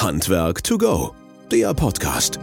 [0.00, 1.14] Handwerk to go,
[1.52, 2.40] der Podcast.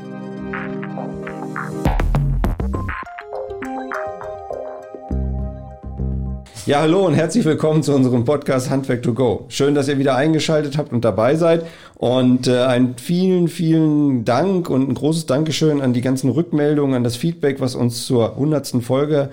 [6.68, 9.46] Ja, hallo und herzlich willkommen zu unserem Podcast Handwerk to go.
[9.48, 11.66] Schön, dass ihr wieder eingeschaltet habt und dabei seid.
[11.96, 17.04] Und äh, einen vielen, vielen Dank und ein großes Dankeschön an die ganzen Rückmeldungen, an
[17.04, 19.32] das Feedback, was uns zur hundertsten Folge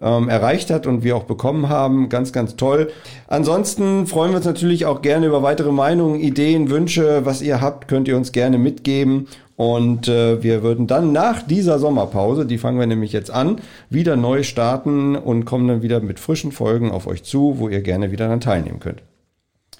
[0.00, 2.08] ähm, erreicht hat und wir auch bekommen haben.
[2.08, 2.90] Ganz, ganz toll.
[3.28, 7.24] Ansonsten freuen wir uns natürlich auch gerne über weitere Meinungen, Ideen, Wünsche.
[7.24, 9.28] Was ihr habt, könnt ihr uns gerne mitgeben.
[9.56, 14.16] Und äh, wir würden dann nach dieser Sommerpause, die fangen wir nämlich jetzt an, wieder
[14.16, 18.10] neu starten und kommen dann wieder mit frischen Folgen auf euch zu, wo ihr gerne
[18.10, 19.02] wieder daran teilnehmen könnt.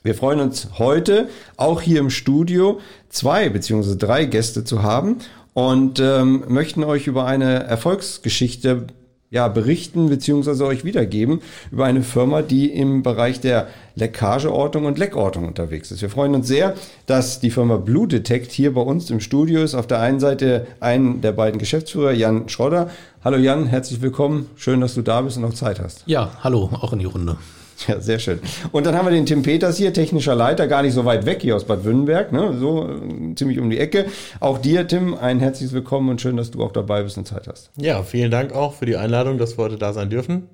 [0.05, 5.19] Wir freuen uns heute auch hier im Studio zwei beziehungsweise drei Gäste zu haben
[5.55, 8.87] und ähm, möchten euch über eine Erfolgsgeschichte
[9.33, 11.41] ja, berichten beziehungsweise euch wiedergeben
[11.73, 16.03] über eine Firma, die im Bereich der Leckageortung und Leckortung unterwegs ist.
[16.03, 16.75] Wir freuen uns sehr,
[17.07, 19.75] dass die Firma Blue Detect hier bei uns im Studio ist.
[19.75, 22.91] Auf der einen Seite ein der beiden Geschäftsführer, Jan Schrodder.
[23.25, 24.51] Hallo Jan, herzlich willkommen.
[24.55, 26.03] Schön, dass du da bist und noch Zeit hast.
[26.07, 27.39] Ja, hallo, auch in die Runde.
[27.89, 28.39] Ja, sehr schön.
[28.71, 31.43] Und dann haben wir den Tim Peters hier, technischer Leiter, gar nicht so weit weg
[31.43, 32.57] hier aus Bad Württemberg, ne?
[32.59, 34.07] so äh, ziemlich um die Ecke.
[34.41, 37.49] Auch dir, Tim, ein herzliches Willkommen und schön, dass du auch dabei bist und Zeit
[37.49, 37.71] hast.
[37.77, 40.49] Ja, vielen Dank auch für die Einladung, dass wir heute da sein dürfen.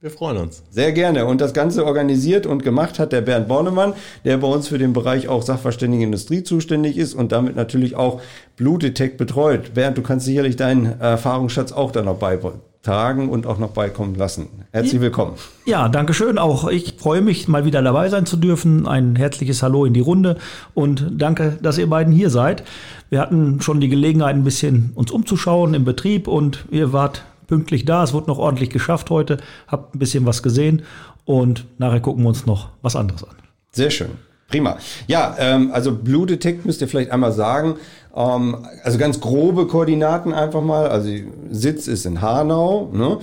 [0.00, 0.62] Wir freuen uns.
[0.68, 1.24] Sehr gerne.
[1.24, 3.94] Und das Ganze organisiert und gemacht hat der Bernd Bornemann,
[4.26, 8.20] der bei uns für den Bereich auch Sachverständige Industrie zuständig ist und damit natürlich auch
[8.56, 9.72] Blue Detect betreut.
[9.72, 14.14] Bernd, du kannst sicherlich deinen Erfahrungsschatz auch da noch beibringen tragen und auch noch beikommen
[14.14, 14.48] lassen.
[14.70, 15.32] Herzlich willkommen.
[15.64, 16.38] Ja, danke schön.
[16.38, 18.86] Auch ich freue mich, mal wieder dabei sein zu dürfen.
[18.86, 20.36] Ein herzliches Hallo in die Runde
[20.74, 22.62] und danke, dass ihr beiden hier seid.
[23.08, 27.86] Wir hatten schon die Gelegenheit, ein bisschen uns umzuschauen im Betrieb und ihr wart pünktlich
[27.86, 28.04] da.
[28.04, 29.38] Es wurde noch ordentlich geschafft heute.
[29.66, 30.82] Habt ein bisschen was gesehen
[31.24, 33.34] und nachher gucken wir uns noch was anderes an.
[33.72, 34.10] Sehr schön.
[34.54, 34.76] Prima.
[35.08, 37.74] Ja, ähm, also Blue Detect müsst ihr vielleicht einmal sagen.
[38.14, 40.86] Ähm, also ganz grobe Koordinaten einfach mal.
[40.86, 41.10] Also
[41.50, 43.18] Sitz ist in Hanau, ne?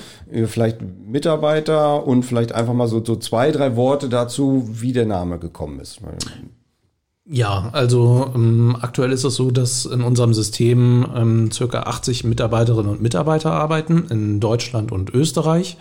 [0.47, 5.39] vielleicht Mitarbeiter und vielleicht einfach mal so, so zwei, drei Worte dazu, wie der Name
[5.39, 6.01] gekommen ist.
[7.25, 12.91] Ja, also ähm, aktuell ist es so, dass in unserem System ähm, circa 80 Mitarbeiterinnen
[12.91, 15.77] und Mitarbeiter arbeiten in Deutschland und Österreich.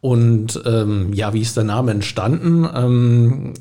[0.00, 2.68] Und ähm, ja, wie ist der Name entstanden?
[2.74, 3.54] Ähm,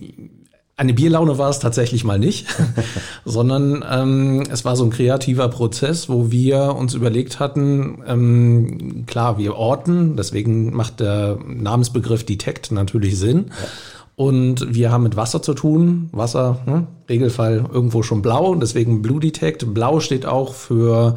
[0.81, 2.47] eine Bierlaune war es tatsächlich mal nicht,
[3.25, 9.38] sondern ähm, es war so ein kreativer Prozess, wo wir uns überlegt hatten, ähm, klar,
[9.38, 13.46] wir orten, deswegen macht der Namensbegriff Detect natürlich Sinn.
[13.50, 13.68] Ja.
[14.16, 16.09] Und wir haben mit Wasser zu tun.
[16.12, 19.75] Wasser, ne, Regelfall irgendwo schon blau, deswegen Blue Detect.
[19.75, 21.16] Blau steht auch für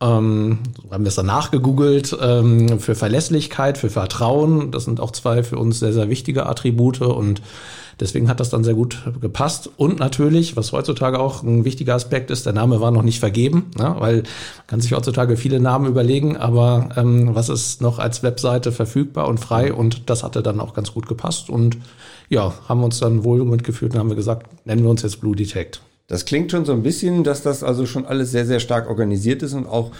[0.00, 0.58] ähm,
[0.90, 4.70] haben wir es danach gegoogelt, ähm, für Verlässlichkeit, für Vertrauen.
[4.70, 7.42] Das sind auch zwei für uns sehr, sehr wichtige Attribute und
[8.00, 9.70] Deswegen hat das dann sehr gut gepasst.
[9.76, 13.70] Und natürlich, was heutzutage auch ein wichtiger Aspekt ist, der Name war noch nicht vergeben,
[13.78, 13.94] ne?
[13.98, 18.72] weil man kann sich heutzutage viele Namen überlegen, aber ähm, was ist noch als Webseite
[18.72, 19.74] verfügbar und frei?
[19.74, 21.50] Und das hatte dann auch ganz gut gepasst.
[21.50, 21.76] Und
[22.30, 25.36] ja, haben uns dann wohl mitgeführt und haben wir gesagt, nennen wir uns jetzt Blue
[25.36, 25.82] Detect.
[26.10, 29.42] Das klingt schon so ein bisschen, dass das also schon alles sehr, sehr stark organisiert
[29.44, 29.92] ist und auch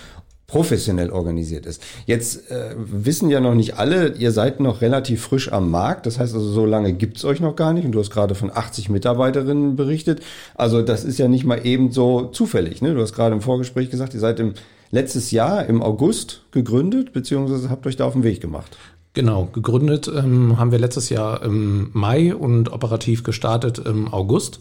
[0.49, 1.81] professionell organisiert ist.
[2.07, 6.07] Jetzt äh, wissen ja noch nicht alle, ihr seid noch relativ frisch am Markt.
[6.07, 7.85] Das heißt also, so lange gibt's euch noch gar nicht.
[7.85, 10.21] Und du hast gerade von 80 Mitarbeiterinnen berichtet.
[10.57, 12.83] Also das ist ja nicht mal eben so zufällig.
[12.83, 12.93] Ne?
[12.93, 14.55] Du hast gerade im Vorgespräch gesagt, ihr seid im
[14.91, 18.77] letztes Jahr im August gegründet, beziehungsweise habt euch da auf den Weg gemacht.
[19.13, 24.61] Genau, gegründet ähm, haben wir letztes Jahr im Mai und operativ gestartet im August.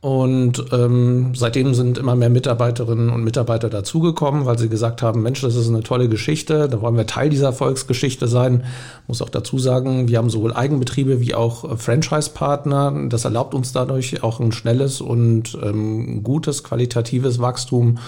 [0.00, 5.40] Und ähm, seitdem sind immer mehr Mitarbeiterinnen und Mitarbeiter dazugekommen, weil sie gesagt haben, Mensch,
[5.40, 8.64] das ist eine tolle Geschichte, da wollen wir Teil dieser Erfolgsgeschichte sein.
[9.08, 13.08] Muss auch dazu sagen, wir haben sowohl Eigenbetriebe wie auch Franchise-Partner.
[13.08, 17.98] Das erlaubt uns dadurch auch ein schnelles und ähm, gutes, qualitatives Wachstum.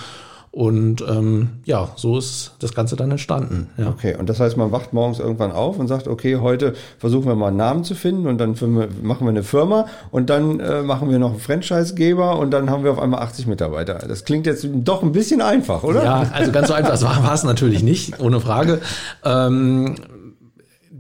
[0.53, 3.69] Und ähm, ja, so ist das Ganze dann entstanden.
[3.77, 3.89] Ja.
[3.89, 7.37] Okay, und das heißt, man wacht morgens irgendwann auf und sagt, okay, heute versuchen wir
[7.37, 8.57] mal einen Namen zu finden und dann
[9.03, 12.83] machen wir eine Firma und dann äh, machen wir noch einen Franchisegeber und dann haben
[12.83, 13.95] wir auf einmal 80 Mitarbeiter.
[14.09, 16.03] Das klingt jetzt doch ein bisschen einfach, oder?
[16.03, 18.81] Ja, also ganz so einfach war, war es natürlich nicht, ohne Frage.
[19.25, 19.95] Ähm,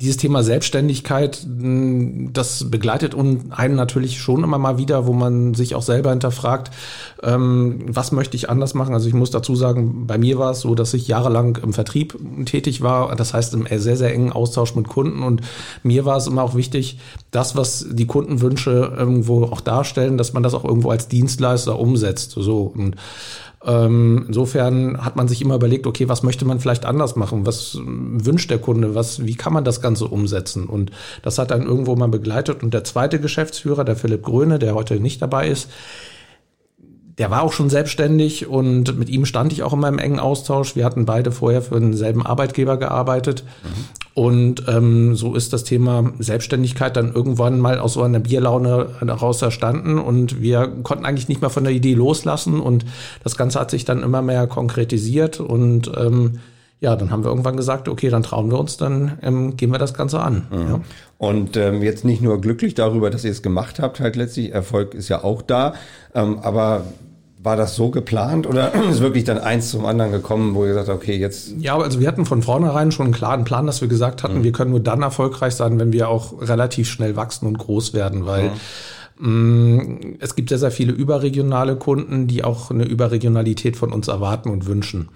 [0.00, 5.82] dieses Thema Selbstständigkeit, das begleitet einen natürlich schon immer mal wieder, wo man sich auch
[5.82, 6.70] selber hinterfragt,
[7.22, 8.94] ähm, was möchte ich anders machen.
[8.94, 12.18] Also ich muss dazu sagen, bei mir war es so, dass ich jahrelang im Vertrieb
[12.46, 15.42] tätig war, das heißt im sehr, sehr engen Austausch mit Kunden und
[15.82, 16.98] mir war es immer auch wichtig,
[17.30, 22.32] das, was die Kundenwünsche irgendwo auch darstellen, dass man das auch irgendwo als Dienstleister umsetzt.
[22.36, 22.96] So und
[23.64, 27.46] ähm, insofern hat man sich immer überlegt, okay, was möchte man vielleicht anders machen?
[27.46, 28.94] Was wünscht der Kunde?
[28.94, 30.66] Was, wie kann man das Ganze umsetzen?
[30.66, 30.90] Und
[31.22, 32.62] das hat dann irgendwo mal begleitet.
[32.62, 35.68] Und der zweite Geschäftsführer, der Philipp Gröne, der heute nicht dabei ist,
[37.18, 40.74] der war auch schon selbstständig und mit ihm stand ich auch in meinem engen Austausch.
[40.74, 43.44] Wir hatten beide vorher für denselben Arbeitgeber gearbeitet.
[43.62, 43.99] Mhm.
[44.14, 49.40] Und ähm, so ist das Thema Selbstständigkeit dann irgendwann mal aus so einer Bierlaune heraus
[49.40, 49.98] erstanden.
[49.98, 52.60] Und wir konnten eigentlich nicht mehr von der Idee loslassen.
[52.60, 52.84] Und
[53.22, 55.38] das Ganze hat sich dann immer mehr konkretisiert.
[55.38, 56.40] Und ähm,
[56.80, 59.78] ja, dann haben wir irgendwann gesagt, okay, dann trauen wir uns, dann ähm, gehen wir
[59.78, 60.46] das Ganze an.
[60.50, 60.68] Mhm.
[60.68, 60.80] Ja.
[61.18, 64.94] Und ähm, jetzt nicht nur glücklich darüber, dass ihr es gemacht habt, halt letztlich, Erfolg
[64.94, 65.74] ist ja auch da,
[66.14, 66.84] ähm, aber
[67.42, 70.88] war das so geplant oder ist wirklich dann eins zum anderen gekommen, wo ihr gesagt
[70.88, 71.54] habt, okay, jetzt.
[71.58, 74.44] Ja, also wir hatten von vornherein schon einen klaren Plan, dass wir gesagt hatten, mhm.
[74.44, 78.26] wir können nur dann erfolgreich sein, wenn wir auch relativ schnell wachsen und groß werden,
[78.26, 78.52] weil
[79.18, 80.16] mhm.
[80.20, 84.66] es gibt sehr, sehr viele überregionale Kunden, die auch eine Überregionalität von uns erwarten und
[84.66, 85.08] wünschen.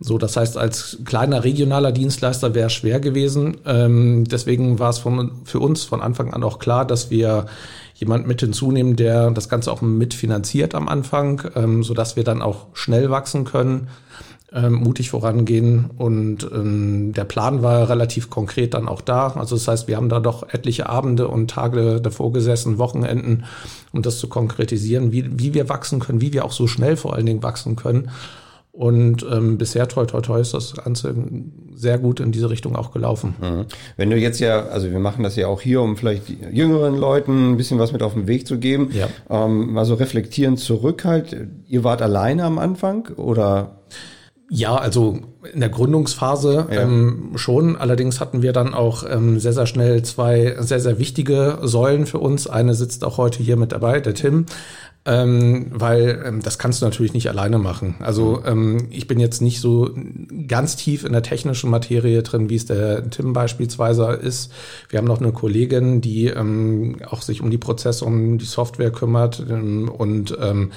[0.00, 3.56] So, das heißt, als kleiner regionaler Dienstleister wäre es schwer gewesen.
[3.66, 7.46] Ähm, deswegen war es von, für uns von Anfang an auch klar, dass wir
[7.98, 12.42] jemand mit hinzunehmen, der das Ganze auch mitfinanziert am Anfang, ähm, so dass wir dann
[12.42, 13.88] auch schnell wachsen können,
[14.52, 15.90] ähm, mutig vorangehen.
[15.98, 19.32] Und ähm, der Plan war relativ konkret dann auch da.
[19.32, 23.44] Also das heißt, wir haben da doch etliche Abende und Tage davor gesessen, Wochenenden,
[23.92, 27.14] um das zu konkretisieren, wie, wie wir wachsen können, wie wir auch so schnell vor
[27.14, 28.10] allen Dingen wachsen können.
[28.72, 31.12] Und ähm, bisher, toi, toi, toi, ist das Ganze
[31.74, 33.34] sehr gut in diese Richtung auch gelaufen.
[33.40, 33.64] Mhm.
[33.96, 37.52] Wenn du jetzt ja, also wir machen das ja auch hier, um vielleicht jüngeren Leuten
[37.52, 39.08] ein bisschen was mit auf den Weg zu geben, ja.
[39.30, 41.36] ähm, mal so reflektieren zurück halt.
[41.66, 43.80] Ihr wart alleine am Anfang oder?
[44.50, 45.18] Ja, also
[45.52, 46.82] in der Gründungsphase ja.
[46.82, 47.76] ähm, schon.
[47.76, 52.18] Allerdings hatten wir dann auch ähm, sehr, sehr schnell zwei sehr, sehr wichtige Säulen für
[52.18, 52.46] uns.
[52.46, 54.46] Eine sitzt auch heute hier mit dabei, der Tim
[55.08, 57.94] ähm, weil ähm, das kannst du natürlich nicht alleine machen.
[58.00, 59.90] Also ähm, ich bin jetzt nicht so
[60.46, 64.52] ganz tief in der technischen Materie drin, wie es der Tim beispielsweise ist.
[64.90, 68.90] Wir haben noch eine Kollegin, die ähm, auch sich um die Prozesse, um die Software
[68.90, 70.72] kümmert ähm, und ähm,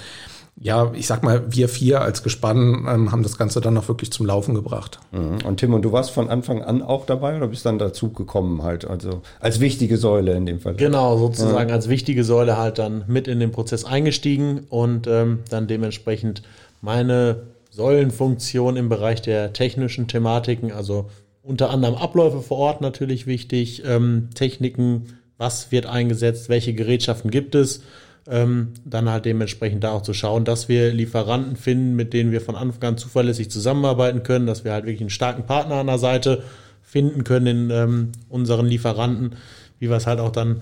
[0.60, 4.12] ja, ich sag mal, wir vier als Gespann ähm, haben das Ganze dann noch wirklich
[4.12, 5.00] zum Laufen gebracht.
[5.12, 5.46] Mhm.
[5.46, 8.62] Und Tim, und du warst von Anfang an auch dabei oder bist dann dazu gekommen
[8.62, 10.76] halt, also als wichtige Säule in dem Fall?
[10.76, 11.76] Genau, sozusagen ja.
[11.76, 16.44] als wichtige Säule halt dann mit in den Prozess eingestiegen und ähm, dann dementsprechend
[16.82, 21.10] meine Säulenfunktion im Bereich der technischen Thematiken, also
[21.42, 27.56] unter anderem Abläufe vor Ort natürlich wichtig, ähm, Techniken, was wird eingesetzt, welche Gerätschaften gibt
[27.56, 27.82] es,
[28.32, 32.40] ähm, dann halt dementsprechend da auch zu schauen, dass wir Lieferanten finden, mit denen wir
[32.40, 36.00] von Anfang an zuverlässig zusammenarbeiten können, dass wir halt wirklich einen starken Partner an der
[36.00, 36.44] Seite
[36.82, 39.36] finden können in ähm, unseren Lieferanten,
[39.80, 40.62] wie wir es halt auch dann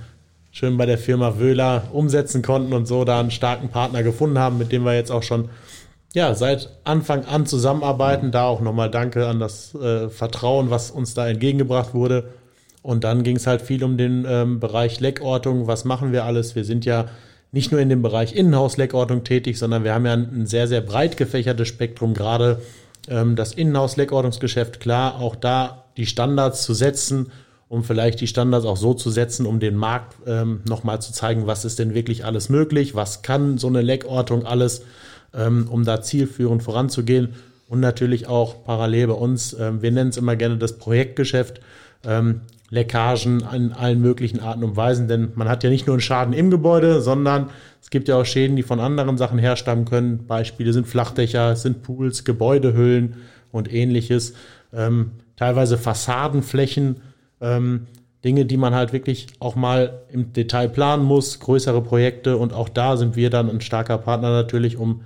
[0.51, 4.57] schön bei der Firma Wöhler umsetzen konnten und so da einen starken Partner gefunden haben,
[4.57, 5.50] mit dem wir jetzt auch schon
[6.16, 8.31] ja, seit Anfang an zusammenarbeiten.
[8.31, 12.30] Da auch nochmal Danke an das äh, Vertrauen, was uns da entgegengebracht wurde.
[12.81, 15.68] Und dann ging es halt viel um den ähm, Bereich Leckortung.
[15.68, 16.56] Was machen wir alles?
[16.56, 17.06] Wir sind ja
[17.51, 21.17] nicht nur in dem Bereich Innenhaus-Leckordnung tätig, sondern wir haben ja ein sehr, sehr breit
[21.17, 22.61] gefächertes Spektrum, gerade
[23.07, 27.31] ähm, das Innenhaus-Leckordnungsgeschäft, klar, auch da die Standards zu setzen,
[27.67, 31.47] um vielleicht die Standards auch so zu setzen, um den Markt ähm, nochmal zu zeigen,
[31.47, 34.83] was ist denn wirklich alles möglich, was kann so eine Leckortung alles,
[35.33, 37.35] ähm, um da zielführend voranzugehen.
[37.67, 41.61] Und natürlich auch parallel bei uns, ähm, wir nennen es immer gerne das Projektgeschäft.
[42.69, 46.33] Leckagen in allen möglichen Arten und Weisen, denn man hat ja nicht nur einen Schaden
[46.33, 47.50] im Gebäude, sondern
[47.81, 50.27] es gibt ja auch Schäden, die von anderen Sachen herstammen können.
[50.27, 53.16] Beispiele sind Flachdächer, sind Pools, Gebäudehüllen
[53.52, 54.33] und ähnliches.
[54.71, 56.97] Ähm, teilweise Fassadenflächen,
[57.42, 57.88] ähm,
[58.23, 62.69] Dinge, die man halt wirklich auch mal im Detail planen muss, größere Projekte und auch
[62.69, 65.02] da sind wir dann ein starker Partner natürlich, um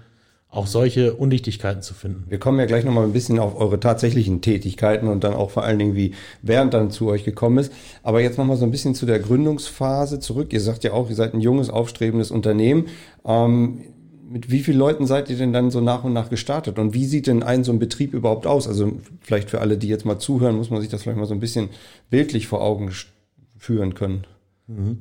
[0.54, 2.26] auch solche Undichtigkeiten zu finden.
[2.30, 5.64] Wir kommen ja gleich nochmal ein bisschen auf eure tatsächlichen Tätigkeiten und dann auch vor
[5.64, 7.74] allen Dingen, wie Bernd dann zu euch gekommen ist.
[8.04, 10.54] Aber jetzt nochmal so ein bisschen zu der Gründungsphase zurück.
[10.54, 12.86] Ihr sagt ja auch, ihr seid ein junges, aufstrebendes Unternehmen.
[13.26, 13.82] Ähm,
[14.30, 16.78] mit wie vielen Leuten seid ihr denn dann so nach und nach gestartet?
[16.78, 18.68] Und wie sieht denn ein so ein Betrieb überhaupt aus?
[18.68, 21.34] Also vielleicht für alle, die jetzt mal zuhören, muss man sich das vielleicht mal so
[21.34, 21.70] ein bisschen
[22.12, 22.92] bildlich vor Augen
[23.58, 24.28] führen können.
[24.68, 25.00] Mhm.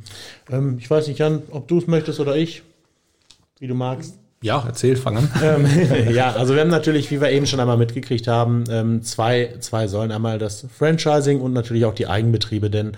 [0.50, 2.62] Ähm, ich weiß nicht, Jan, ob du es möchtest oder ich,
[3.58, 4.21] wie du magst.
[4.42, 5.28] Ja, erzähl, fang an.
[5.42, 5.66] Ähm,
[6.14, 9.88] ja, also wir haben natürlich, wie wir eben schon einmal mitgekriegt haben, ähm, zwei, zwei
[9.88, 10.12] Säulen.
[10.12, 12.92] Einmal das Franchising und natürlich auch die Eigenbetriebe, denn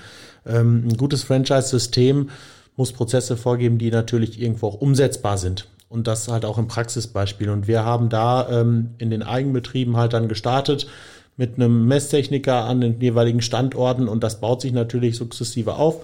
[0.47, 2.31] ähm, ein gutes Franchise-System
[2.77, 5.69] muss Prozesse vorgeben, die natürlich irgendwo auch umsetzbar sind.
[5.89, 7.51] Und das halt auch im Praxisbeispiel.
[7.51, 10.89] Und wir haben da in den Eigenbetrieben halt dann gestartet
[11.37, 16.01] mit einem Messtechniker an den jeweiligen Standorten und das baut sich natürlich sukzessive auf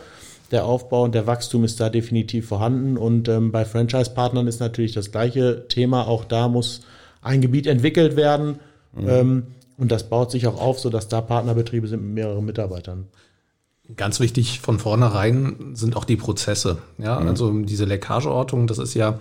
[0.50, 2.97] der Aufbau und der Wachstum ist da definitiv vorhanden.
[2.97, 6.07] Und ähm, bei Franchise-Partnern ist natürlich das gleiche Thema.
[6.07, 6.83] Auch da muss
[7.23, 8.59] ein Gebiet entwickelt werden.
[8.92, 9.09] Mhm.
[9.09, 13.07] Ähm, und das baut sich auch auf, sodass da Partnerbetriebe sind mit mehreren Mitarbeitern.
[13.97, 16.78] Ganz wichtig von vornherein sind auch die Prozesse.
[16.99, 17.28] Ja, mhm.
[17.28, 19.19] also diese Leckageortung, das ist ja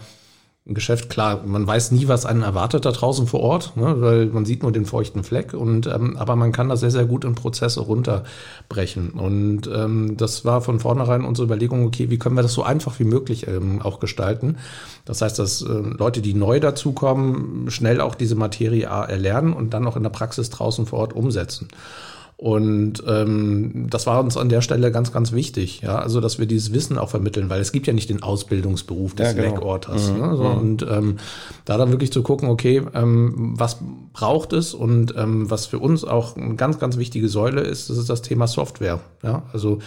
[0.69, 4.27] ein Geschäft, klar, man weiß nie, was einen erwartet da draußen vor Ort, ne, weil
[4.27, 7.25] man sieht nur den feuchten Fleck und ähm, aber man kann das sehr, sehr gut
[7.25, 9.09] in Prozesse runterbrechen.
[9.09, 12.99] Und ähm, das war von vornherein unsere Überlegung, okay, wie können wir das so einfach
[12.99, 14.57] wie möglich ähm, auch gestalten?
[15.05, 19.88] Das heißt, dass äh, Leute, die neu dazukommen, schnell auch diese Materie erlernen und dann
[19.88, 21.67] auch in der Praxis draußen vor Ort umsetzen.
[22.39, 26.46] Und ähm, das war uns an der Stelle ganz, ganz wichtig, ja, also dass wir
[26.46, 29.55] dieses Wissen auch vermitteln, weil es gibt ja nicht den Ausbildungsberuf des ja, genau.
[29.55, 30.10] Leckorters.
[30.10, 30.19] Mhm.
[30.19, 30.38] Ne?
[30.38, 30.58] So, mhm.
[30.58, 31.17] Und ähm,
[31.65, 33.79] da dann wirklich zu gucken, okay, ähm, was
[34.13, 37.98] braucht es und ähm, was für uns auch eine ganz, ganz wichtige Säule ist, das
[37.98, 39.01] ist das Thema Software.
[39.22, 39.79] Ja, also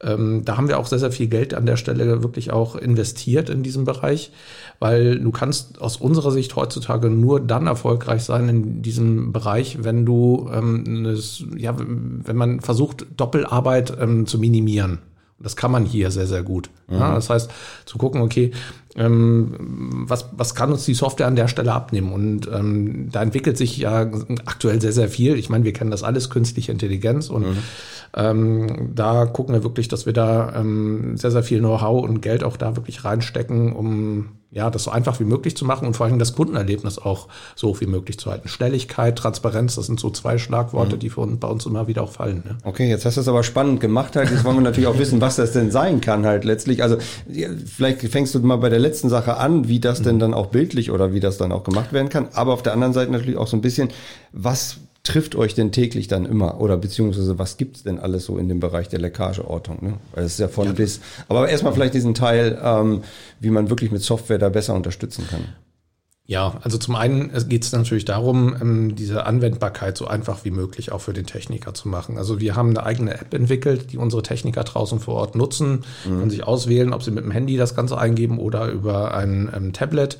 [0.00, 3.50] ähm, da haben wir auch sehr, sehr viel Geld an der Stelle wirklich auch investiert
[3.50, 4.30] in diesem Bereich,
[4.78, 10.06] weil du kannst aus unserer Sicht heutzutage nur dann erfolgreich sein in diesem Bereich, wenn
[10.06, 14.98] du, ähm, das, ja, wenn man versucht, Doppelarbeit ähm, zu minimieren.
[15.40, 16.70] Das kann man hier sehr, sehr gut.
[16.88, 16.96] Mhm.
[16.96, 17.50] Ja, das heißt,
[17.84, 18.52] zu gucken, okay,
[18.98, 22.12] was, was kann uns die Software an der Stelle abnehmen?
[22.12, 24.10] Und ähm, da entwickelt sich ja
[24.44, 25.36] aktuell sehr, sehr viel.
[25.36, 27.30] Ich meine, wir kennen das alles, künstliche Intelligenz.
[27.30, 27.56] Und mhm.
[28.16, 32.42] ähm, da gucken wir wirklich, dass wir da ähm, sehr, sehr viel Know-how und Geld
[32.42, 36.06] auch da wirklich reinstecken, um ja, das so einfach wie möglich zu machen und vor
[36.06, 38.48] allem das Kundenerlebnis auch so hoch wie möglich zu halten.
[38.48, 41.00] Schnelligkeit, Transparenz, das sind so zwei Schlagworte, mhm.
[41.00, 42.42] die uns, bei uns immer wieder auch fallen.
[42.46, 42.56] Ne?
[42.64, 44.30] Okay, jetzt hast du es aber spannend gemacht halt.
[44.30, 46.82] Jetzt wollen wir natürlich auch wissen, was das denn sein kann halt letztlich.
[46.82, 46.96] Also
[47.66, 50.04] vielleicht fängst du mal bei der letzten Sache an, wie das mhm.
[50.04, 52.28] denn dann auch bildlich oder wie das dann auch gemacht werden kann.
[52.32, 53.90] Aber auf der anderen Seite natürlich auch so ein bisschen,
[54.32, 54.78] was
[55.08, 56.60] trifft euch denn täglich dann immer?
[56.60, 59.78] Oder beziehungsweise was gibt's denn alles so in dem Bereich der Leckageortung?
[59.80, 59.94] Ne?
[60.12, 60.72] Weil es ist ja von ja.
[60.72, 61.00] bis.
[61.28, 63.02] Aber erstmal vielleicht diesen Teil, ähm,
[63.40, 65.46] wie man wirklich mit Software da besser unterstützen kann.
[66.30, 70.92] Ja, also zum einen geht es natürlich darum, ähm, diese Anwendbarkeit so einfach wie möglich
[70.92, 72.18] auch für den Techniker zu machen.
[72.18, 76.18] Also wir haben eine eigene App entwickelt, die unsere Techniker draußen vor Ort nutzen, mhm.
[76.18, 79.72] können sich auswählen, ob sie mit dem Handy das Ganze eingeben oder über ein ähm,
[79.72, 80.18] Tablet,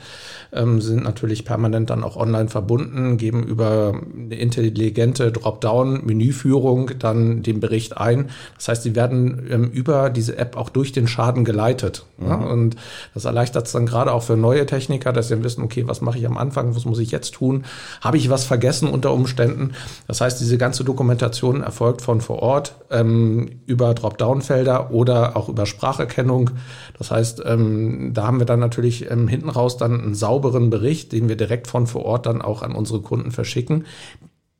[0.50, 7.60] ähm, sind natürlich permanent dann auch online verbunden, geben über eine intelligente Dropdown-Menüführung dann den
[7.60, 8.30] Bericht ein.
[8.56, 12.06] Das heißt, sie werden ähm, über diese App auch durch den Schaden geleitet.
[12.16, 12.26] Mhm.
[12.26, 12.34] Ja?
[12.36, 12.76] Und
[13.12, 16.02] das erleichtert es dann gerade auch für neue Techniker, dass sie wissen, okay, was was
[16.02, 17.64] mache ich am Anfang, was muss ich jetzt tun,
[18.00, 19.72] habe ich was vergessen unter Umständen.
[20.06, 25.66] Das heißt, diese ganze Dokumentation erfolgt von vor Ort ähm, über Dropdown-Felder oder auch über
[25.66, 26.50] Spracherkennung.
[26.96, 31.12] Das heißt, ähm, da haben wir dann natürlich ähm, hinten raus dann einen sauberen Bericht,
[31.12, 33.84] den wir direkt von vor Ort dann auch an unsere Kunden verschicken.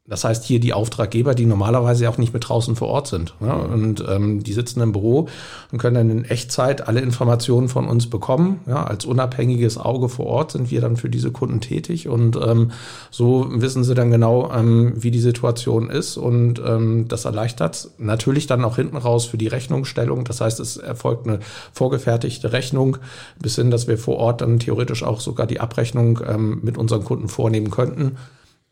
[0.09, 3.35] Das heißt hier die Auftraggeber, die normalerweise auch nicht mit draußen vor Ort sind.
[3.41, 5.29] Ja, und ähm, die sitzen im Büro
[5.71, 8.61] und können dann in Echtzeit alle Informationen von uns bekommen.
[8.67, 12.71] Ja, als unabhängiges Auge vor Ort sind wir dann für diese Kunden tätig und ähm,
[13.11, 18.47] so wissen sie dann genau, ähm, wie die Situation ist und ähm, das erleichtert natürlich
[18.47, 20.25] dann auch hinten raus für die Rechnungsstellung.
[20.25, 21.41] Das heißt, es erfolgt eine
[21.75, 22.97] vorgefertigte Rechnung
[23.41, 27.05] bis hin, dass wir vor Ort dann theoretisch auch sogar die Abrechnung ähm, mit unseren
[27.05, 28.17] Kunden vornehmen könnten.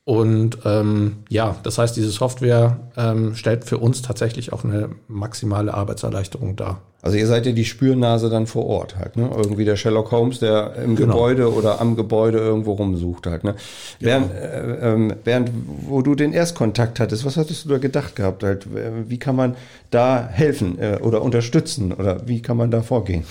[0.06, 5.74] Und ähm, ja, das heißt, diese Software ähm, stellt für uns tatsächlich auch eine maximale
[5.74, 6.80] Arbeitserleichterung dar.
[7.02, 9.28] Also ihr seid ja die Spürnase dann vor Ort halt, ne?
[9.36, 11.14] Irgendwie der Sherlock Holmes, der im genau.
[11.14, 13.56] Gebäude oder am Gebäude irgendwo rumsucht halt, ne?
[13.98, 14.28] Genau.
[14.30, 15.50] Während, äh, während,
[15.88, 18.68] wo du den Erstkontakt hattest, was hattest du da gedacht gehabt halt?
[19.08, 19.56] Wie kann man
[19.90, 23.24] da helfen äh, oder unterstützen oder wie kann man da vorgehen?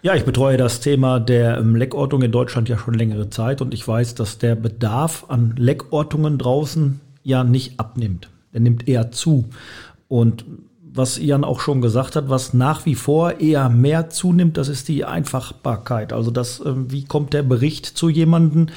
[0.00, 3.74] Ja, ich betreue das Thema der ähm, Leckortung in Deutschland ja schon längere Zeit und
[3.74, 8.30] ich weiß, dass der Bedarf an Leckortungen draußen ja nicht abnimmt.
[8.52, 9.46] Er nimmt eher zu.
[10.06, 10.44] Und
[10.80, 14.86] was Ian auch schon gesagt hat, was nach wie vor eher mehr zunimmt, das ist
[14.86, 16.12] die Einfachbarkeit.
[16.12, 18.68] Also das, ähm, wie kommt der Bericht zu jemandem?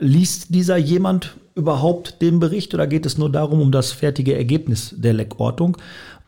[0.00, 4.94] Liest dieser jemand überhaupt den Bericht oder geht es nur darum, um das fertige Ergebnis
[4.98, 5.76] der Leckortung?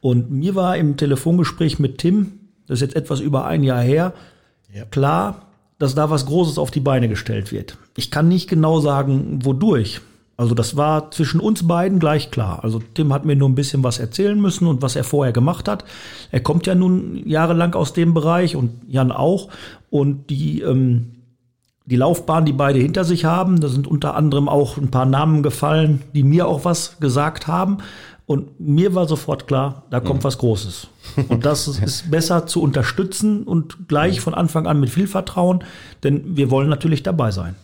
[0.00, 2.37] Und mir war im Telefongespräch mit Tim
[2.68, 4.12] das ist jetzt etwas über ein Jahr her,
[4.72, 4.84] ja.
[4.84, 5.46] klar,
[5.78, 7.78] dass da was Großes auf die Beine gestellt wird.
[7.96, 10.00] Ich kann nicht genau sagen, wodurch.
[10.36, 12.60] Also das war zwischen uns beiden gleich klar.
[12.62, 15.66] Also Tim hat mir nur ein bisschen was erzählen müssen und was er vorher gemacht
[15.66, 15.84] hat.
[16.30, 19.48] Er kommt ja nun jahrelang aus dem Bereich und Jan auch.
[19.90, 21.16] Und die, ähm,
[21.86, 25.42] die Laufbahn, die beide hinter sich haben, da sind unter anderem auch ein paar Namen
[25.42, 27.78] gefallen, die mir auch was gesagt haben.
[28.28, 30.24] Und mir war sofort klar, da kommt mhm.
[30.24, 30.88] was Großes.
[31.28, 35.64] Und das ist besser zu unterstützen und gleich von Anfang an mit viel Vertrauen,
[36.04, 37.56] denn wir wollen natürlich dabei sein.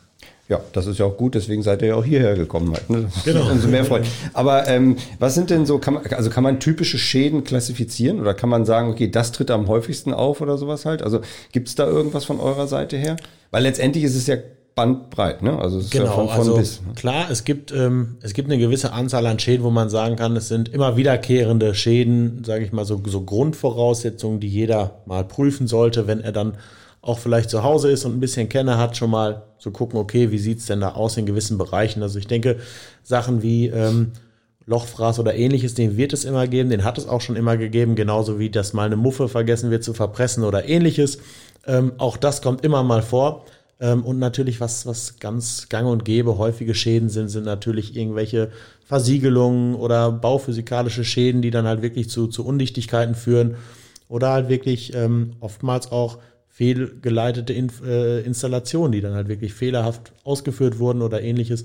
[0.49, 2.89] Ja, das ist ja auch gut, deswegen seid ihr ja auch hierher gekommen halt.
[2.89, 3.11] Ne?
[3.27, 3.51] Genau.
[3.51, 4.07] Umso mehr Freude.
[4.33, 8.33] Aber ähm, was sind denn so, kann man, also kann man typische Schäden klassifizieren oder
[8.33, 11.03] kann man sagen, okay, das tritt am häufigsten auf oder sowas halt?
[11.03, 11.21] Also
[11.53, 13.17] gibt es da irgendwas von eurer Seite her?
[13.51, 14.37] Weil letztendlich ist es ja
[14.75, 15.59] bandbreit, ne?
[15.59, 16.81] Also es ist genau, ja von, von also bis.
[16.83, 16.95] Ne?
[16.95, 20.37] Klar, es gibt ähm, es gibt eine gewisse Anzahl an Schäden, wo man sagen kann,
[20.37, 25.67] es sind immer wiederkehrende Schäden, sage ich mal so so Grundvoraussetzungen, die jeder mal prüfen
[25.67, 26.55] sollte, wenn er dann
[27.03, 30.31] auch vielleicht zu Hause ist und ein bisschen Kenner hat, schon mal zu gucken, okay,
[30.31, 32.03] wie sieht's denn da aus in gewissen Bereichen.
[32.03, 32.57] Also ich denke,
[33.03, 34.13] Sachen wie ähm,
[34.67, 37.95] Lochfraß oder ähnliches, den wird es immer geben, den hat es auch schon immer gegeben,
[37.95, 41.19] genauso wie dass mal eine Muffe vergessen wird zu verpressen oder ähnliches.
[41.67, 43.45] Ähm, auch das kommt immer mal vor.
[43.81, 48.51] Ähm, und natürlich, was, was ganz gang und gäbe, häufige Schäden sind, sind natürlich irgendwelche
[48.85, 53.57] Versiegelungen oder bauphysikalische Schäden, die dann halt wirklich zu, zu Undichtigkeiten führen.
[54.09, 60.13] Oder halt wirklich ähm, oftmals auch fehlgeleitete In äh, Installationen, die dann halt wirklich fehlerhaft
[60.23, 61.65] ausgeführt wurden oder ähnliches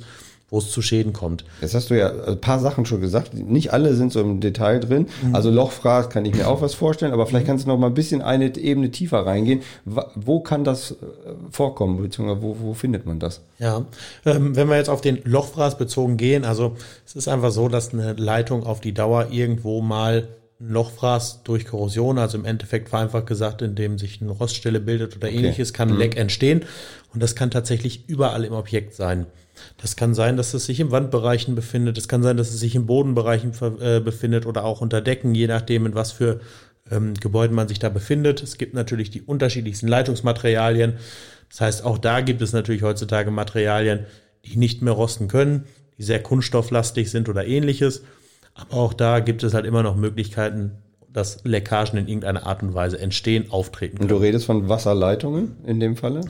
[0.49, 1.43] wo es zu Schäden kommt.
[1.61, 3.33] Jetzt hast du ja ein paar Sachen schon gesagt.
[3.33, 5.07] Nicht alle sind so im Detail drin.
[5.23, 5.35] Mhm.
[5.35, 7.49] Also Lochfraß kann ich mir auch was vorstellen, aber vielleicht mhm.
[7.49, 9.61] kannst du noch mal ein bisschen eine Ebene tiefer reingehen.
[10.15, 10.95] Wo kann das äh,
[11.51, 13.41] vorkommen, beziehungsweise wo, wo findet man das?
[13.59, 13.85] Ja,
[14.25, 16.75] ähm, wenn wir jetzt auf den Lochfraß bezogen gehen, also
[17.05, 20.29] es ist einfach so, dass eine Leitung auf die Dauer irgendwo mal
[20.59, 25.27] ein Lochfraß durch Korrosion, also im Endeffekt vereinfacht gesagt, indem sich eine Roststelle bildet oder
[25.27, 25.37] okay.
[25.37, 25.99] ähnliches, kann ein mhm.
[25.99, 26.65] Leck entstehen.
[27.13, 29.25] Und das kann tatsächlich überall im Objekt sein.
[29.77, 31.97] Das kann sein, dass es sich im Wandbereichen befindet.
[31.97, 35.47] Es kann sein, dass es sich im Bodenbereichen äh, befindet oder auch unter Decken, je
[35.47, 36.39] nachdem, in was für
[36.91, 38.41] ähm, Gebäuden man sich da befindet.
[38.43, 40.93] Es gibt natürlich die unterschiedlichsten Leitungsmaterialien.
[41.49, 44.05] Das heißt, auch da gibt es natürlich heutzutage Materialien,
[44.45, 45.65] die nicht mehr rosten können,
[45.97, 48.03] die sehr kunststofflastig sind oder ähnliches.
[48.53, 50.71] Aber auch da gibt es halt immer noch Möglichkeiten,
[51.11, 54.11] dass Leckagen in irgendeiner Art und Weise entstehen, auftreten können.
[54.11, 56.21] Und du redest von Wasserleitungen in dem Falle?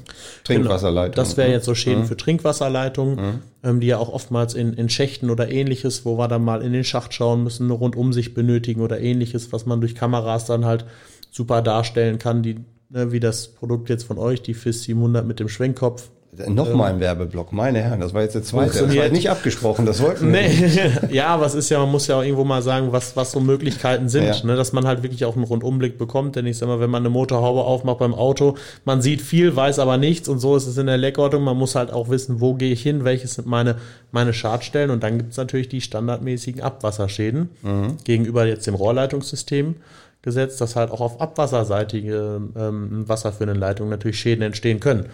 [0.44, 1.12] Trinkwasserleitungen.
[1.12, 1.24] Genau.
[1.24, 2.08] Das wäre jetzt so Schäden mhm.
[2.08, 3.40] für Trinkwasserleitungen, mhm.
[3.64, 6.72] ähm, die ja auch oftmals in, in Schächten oder ähnliches, wo wir dann mal in
[6.72, 10.86] den Schacht schauen müssen, eine Rundumsicht benötigen oder ähnliches, was man durch Kameras dann halt
[11.30, 12.60] super darstellen kann, die,
[12.90, 17.00] ne, wie das Produkt jetzt von euch, die FIS 700 mit dem Schwenkkopf, Nochmal ein
[17.00, 18.86] Werbeblock, meine Herren, das war jetzt der zweite.
[18.86, 20.42] Das war nicht abgesprochen, das wollten wir.
[20.42, 20.92] Nee.
[21.10, 23.40] ja, aber es ist ja, man muss ja auch irgendwo mal sagen, was, was so
[23.40, 24.36] Möglichkeiten sind, ja.
[24.44, 26.36] ne, dass man halt wirklich auch einen Rundumblick bekommt.
[26.36, 28.56] Denn ich sag mal, wenn man eine Motorhaube aufmacht beim Auto,
[28.86, 31.44] man sieht viel, weiß aber nichts und so ist es in der Leckortung.
[31.44, 33.78] Man muss halt auch wissen, wo gehe ich hin, welches sind meine,
[34.12, 37.98] meine Schadstellen und dann gibt es natürlich die standardmäßigen Abwasserschäden mhm.
[38.04, 39.78] gegenüber jetzt dem Rohrleitungssystem
[40.22, 45.08] gesetzt, dass halt auch auf abwasserseitige ähm, wasserführenden Leitungen natürlich Schäden entstehen können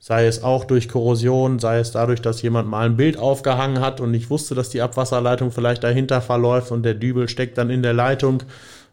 [0.00, 4.00] sei es auch durch Korrosion, sei es dadurch, dass jemand mal ein Bild aufgehangen hat
[4.00, 7.82] und nicht wusste, dass die Abwasserleitung vielleicht dahinter verläuft und der Dübel steckt dann in
[7.82, 8.42] der Leitung.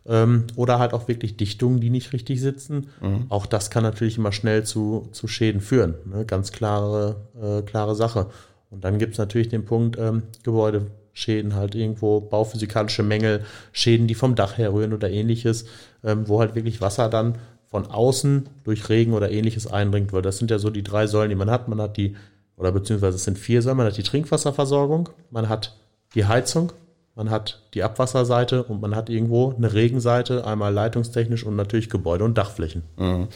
[0.06, 2.88] Ähm, oder halt auch wirklich Dichtungen, die nicht richtig sitzen.
[3.02, 3.26] Mhm.
[3.28, 5.96] Auch das kann natürlich immer schnell zu, zu Schäden führen.
[6.06, 6.26] Ne?
[6.26, 8.28] Ganz klare, äh, klare Sache.
[8.70, 13.44] Und dann gibt's natürlich den Punkt ähm, Gebäudeschäden, halt irgendwo bauphysikalische Mängel,
[13.74, 15.66] Schäden, die vom Dach herrühren oder ähnliches,
[16.06, 17.38] ähm, wo halt wirklich Wasser dann
[17.78, 21.30] von außen durch Regen oder ähnliches eindringt, weil das sind ja so die drei Säulen,
[21.30, 21.68] die man hat.
[21.68, 22.16] Man hat die,
[22.56, 25.78] oder beziehungsweise es sind vier Säulen, man hat die Trinkwasserversorgung, man hat
[26.16, 26.72] die Heizung,
[27.14, 32.24] man hat die Abwasserseite und man hat irgendwo eine Regenseite, einmal leitungstechnisch und natürlich Gebäude
[32.24, 32.82] und Dachflächen.
[32.98, 33.28] Mhm.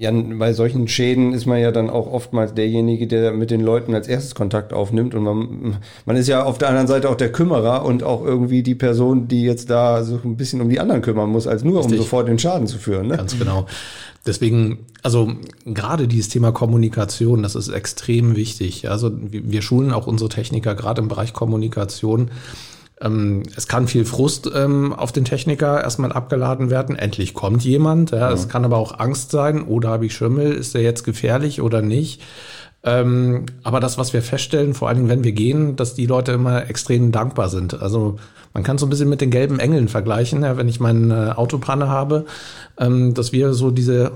[0.00, 3.94] Ja, bei solchen Schäden ist man ja dann auch oftmals derjenige, der mit den Leuten
[3.94, 5.14] als erstes Kontakt aufnimmt.
[5.14, 8.62] Und man, man ist ja auf der anderen Seite auch der Kümmerer und auch irgendwie
[8.62, 11.80] die Person, die jetzt da so ein bisschen um die anderen kümmern muss, als nur
[11.80, 11.98] Richtig.
[11.98, 13.08] um sofort den Schaden zu führen.
[13.08, 13.18] Ne?
[13.18, 13.66] Ganz genau.
[14.24, 15.32] Deswegen, also
[15.66, 18.88] gerade dieses Thema Kommunikation, das ist extrem wichtig.
[18.88, 22.30] Also wir schulen auch unsere Techniker gerade im Bereich Kommunikation
[23.02, 26.96] ähm, es kann viel Frust ähm, auf den Techniker erstmal abgeladen werden.
[26.96, 28.10] Endlich kommt jemand.
[28.10, 28.30] Ja.
[28.30, 29.62] Es kann aber auch Angst sein.
[29.62, 30.52] Oder habe ich Schimmel?
[30.52, 32.20] Ist der jetzt gefährlich oder nicht?
[32.82, 36.32] Ähm, aber das, was wir feststellen, vor allen Dingen, wenn wir gehen, dass die Leute
[36.32, 37.80] immer extrem dankbar sind.
[37.82, 38.16] Also
[38.54, 41.88] man kann so ein bisschen mit den gelben Engeln vergleichen, ja, wenn ich meine Autopanne
[41.88, 42.24] habe,
[42.78, 44.10] ähm, dass wir so diese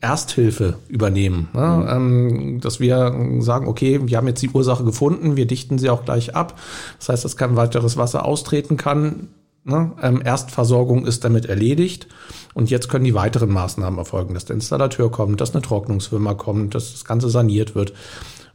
[0.00, 1.48] Ersthilfe übernehmen.
[1.54, 1.88] Ja, mhm.
[1.88, 6.04] ähm, dass wir sagen, okay, wir haben jetzt die Ursache gefunden, wir dichten sie auch
[6.04, 6.58] gleich ab.
[6.98, 9.28] Das heißt, dass kein weiteres Wasser austreten kann.
[9.64, 9.92] Ne?
[10.02, 12.06] Ähm, Erstversorgung ist damit erledigt.
[12.52, 16.74] Und jetzt können die weiteren Maßnahmen erfolgen, dass der Installateur kommt, dass eine Trocknungsfirma kommt,
[16.74, 17.94] dass das Ganze saniert wird.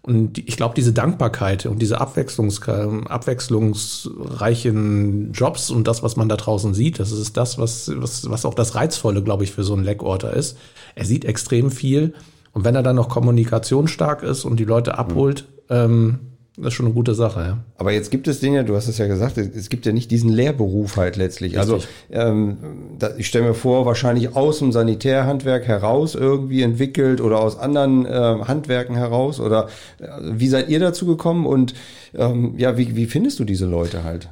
[0.02, 2.62] Und ich glaube, diese Dankbarkeit und diese Abwechslungs
[3.10, 8.46] abwechslungsreichen Jobs und das, was man da draußen sieht, das ist das, was, was, was
[8.46, 10.58] auch das Reizvolle, glaube ich, für so einen Leckorter ist.
[10.96, 12.14] Er sieht extrem viel.
[12.54, 15.76] Und wenn er dann noch kommunikationsstark ist und die Leute abholt, mhm.
[15.76, 16.20] ähm,
[16.60, 17.58] das ist schon eine gute Sache, ja.
[17.78, 20.30] Aber jetzt gibt es Dinge, du hast es ja gesagt, es gibt ja nicht diesen
[20.30, 21.58] Lehrberuf halt letztlich.
[21.58, 21.74] Richtig.
[21.74, 22.58] Also ähm,
[22.98, 28.06] da, ich stelle mir vor, wahrscheinlich aus dem Sanitärhandwerk heraus irgendwie entwickelt oder aus anderen
[28.06, 28.10] äh,
[28.46, 29.40] Handwerken heraus.
[29.40, 29.68] Oder
[30.00, 31.74] äh, wie seid ihr dazu gekommen und
[32.14, 34.30] ähm, ja, wie, wie findest du diese Leute halt?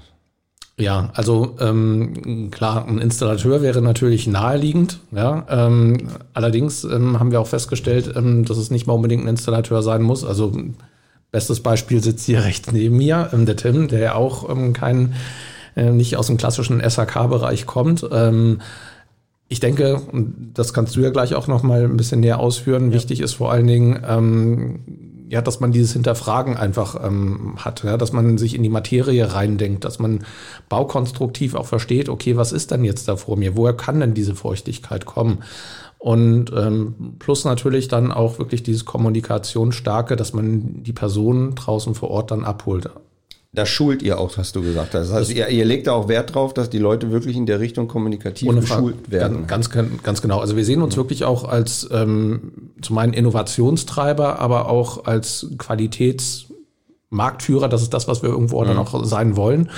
[0.80, 5.00] Ja, also ähm, klar, ein Installateur wäre natürlich naheliegend.
[5.12, 9.30] Ja, ähm, allerdings ähm, haben wir auch festgestellt, ähm, dass es nicht mal unbedingt ein
[9.30, 10.24] Installateur sein muss.
[10.24, 10.54] Also
[11.32, 15.14] Bestes Beispiel sitzt hier rechts neben mir, ähm, der Tim, der ja auch ähm, kein,
[15.76, 18.06] äh, nicht aus dem klassischen SAK-Bereich kommt.
[18.12, 18.62] Ähm,
[19.50, 22.88] Ich denke, und das kannst du ja gleich auch noch mal ein bisschen näher ausführen.
[22.92, 22.96] Ja.
[22.96, 24.80] Wichtig ist vor allen Dingen, ähm,
[25.30, 29.34] ja, dass man dieses Hinterfragen einfach ähm, hat, ja, dass man sich in die Materie
[29.34, 30.26] reindenkt, dass man
[30.68, 33.56] baukonstruktiv auch versteht, okay, was ist denn jetzt da vor mir?
[33.56, 35.40] Woher kann denn diese Feuchtigkeit kommen?
[35.98, 42.12] Und ähm, plus natürlich dann auch wirklich dieses Kommunikationsstarke, dass man die Person draußen vor
[42.12, 42.90] Ort dann abholt.
[43.54, 44.94] Das schult ihr auch, hast du gesagt.
[44.94, 47.60] Das heißt, ihr, ihr, legt da auch Wert drauf, dass die Leute wirklich in der
[47.60, 49.48] Richtung kommunikativ geschult werden.
[49.48, 50.40] Ganz, ganz, genau.
[50.40, 55.48] Also wir sehen uns wirklich auch als ähm, zum einen Innovationstreiber, aber auch als
[57.10, 57.70] Qualitätsmarktführer.
[57.70, 58.68] Das ist das, was wir irgendwo mhm.
[58.68, 59.70] dann auch sein wollen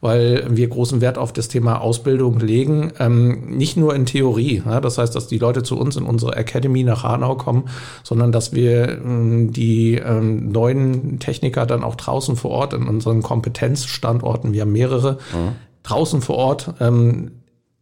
[0.00, 2.92] weil wir großen Wert auf das Thema Ausbildung legen.
[3.00, 6.36] Ähm, nicht nur in Theorie, ja, das heißt, dass die Leute zu uns in unsere
[6.36, 7.64] Academy nach Hanau kommen,
[8.04, 13.22] sondern dass wir ähm, die ähm, neuen Techniker dann auch draußen vor Ort in unseren
[13.22, 15.56] Kompetenzstandorten, wir haben mehrere, mhm.
[15.82, 17.32] draußen vor Ort ähm,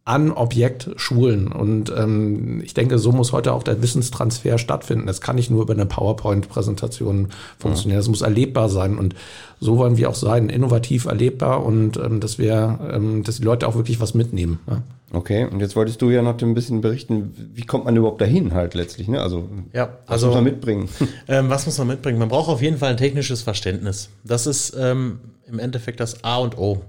[0.07, 1.51] an Objekt schulen.
[1.51, 5.05] Und ähm, ich denke, so muss heute auch der Wissenstransfer stattfinden.
[5.05, 7.27] Das kann nicht nur über eine PowerPoint-Präsentation
[7.59, 7.99] funktionieren.
[7.99, 8.97] Das muss erlebbar sein.
[8.97, 9.15] Und
[9.59, 13.67] so wollen wir auch sein, innovativ erlebbar und ähm, dass wir, ähm, dass die Leute
[13.67, 14.59] auch wirklich was mitnehmen.
[14.69, 14.81] Ja.
[15.11, 18.53] Okay, und jetzt wolltest du ja noch ein bisschen berichten, wie kommt man überhaupt dahin
[18.53, 19.21] halt letztlich, ne?
[19.21, 20.89] Also, ja, was also, muss man mitbringen?
[21.29, 22.19] Ähm, was muss man mitbringen?
[22.19, 24.09] Man braucht auf jeden Fall ein technisches Verständnis.
[24.23, 26.81] Das ist ähm, im Endeffekt das A und O.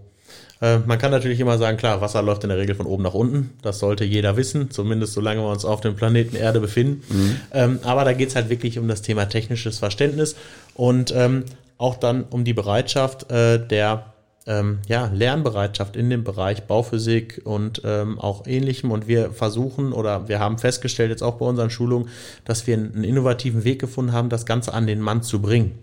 [0.60, 3.14] Äh, man kann natürlich immer sagen, klar, Wasser läuft in der Regel von oben nach
[3.14, 3.50] unten.
[3.62, 7.02] Das sollte jeder wissen, zumindest solange wir uns auf dem Planeten Erde befinden.
[7.08, 7.36] Mhm.
[7.52, 10.36] Ähm, aber da geht es halt wirklich um das Thema technisches Verständnis
[10.74, 11.44] und ähm,
[11.76, 14.14] auch dann um die Bereitschaft äh, der
[14.46, 18.90] ähm, ja, Lernbereitschaft in dem Bereich Bauphysik und ähm, auch ähnlichem.
[18.90, 22.08] Und wir versuchen oder wir haben festgestellt jetzt auch bei unseren Schulungen,
[22.44, 25.78] dass wir einen innovativen Weg gefunden haben, das Ganze an den Mann zu bringen.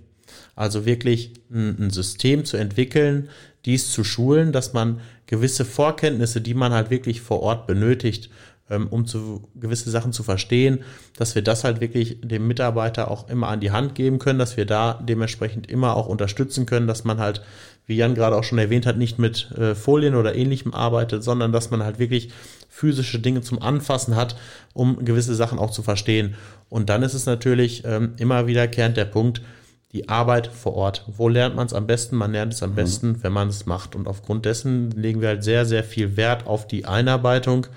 [0.56, 3.30] Also wirklich ein, ein System zu entwickeln,
[3.66, 8.30] dies zu schulen, dass man gewisse Vorkenntnisse, die man halt wirklich vor Ort benötigt,
[8.70, 10.84] ähm, um zu gewisse Sachen zu verstehen,
[11.18, 14.58] dass wir das halt wirklich dem Mitarbeiter auch immer an die Hand geben können, dass
[14.58, 17.42] wir da dementsprechend immer auch unterstützen können, dass man halt,
[17.86, 21.52] wie Jan gerade auch schon erwähnt hat, nicht mit äh, Folien oder ähnlichem arbeitet, sondern
[21.52, 22.30] dass man halt wirklich
[22.70, 24.36] physische Dinge zum Anfassen hat,
[24.74, 26.36] um gewisse Sachen auch zu verstehen.
[26.70, 29.42] Und dann ist es natürlich ähm, immer wiederkehrend der Punkt,
[29.96, 31.06] die Arbeit vor Ort.
[31.08, 32.18] Wo lernt man es am besten?
[32.18, 32.76] Man lernt es am mhm.
[32.76, 33.96] besten, wenn man es macht.
[33.96, 37.68] Und aufgrund dessen legen wir halt sehr, sehr viel Wert auf die Einarbeitung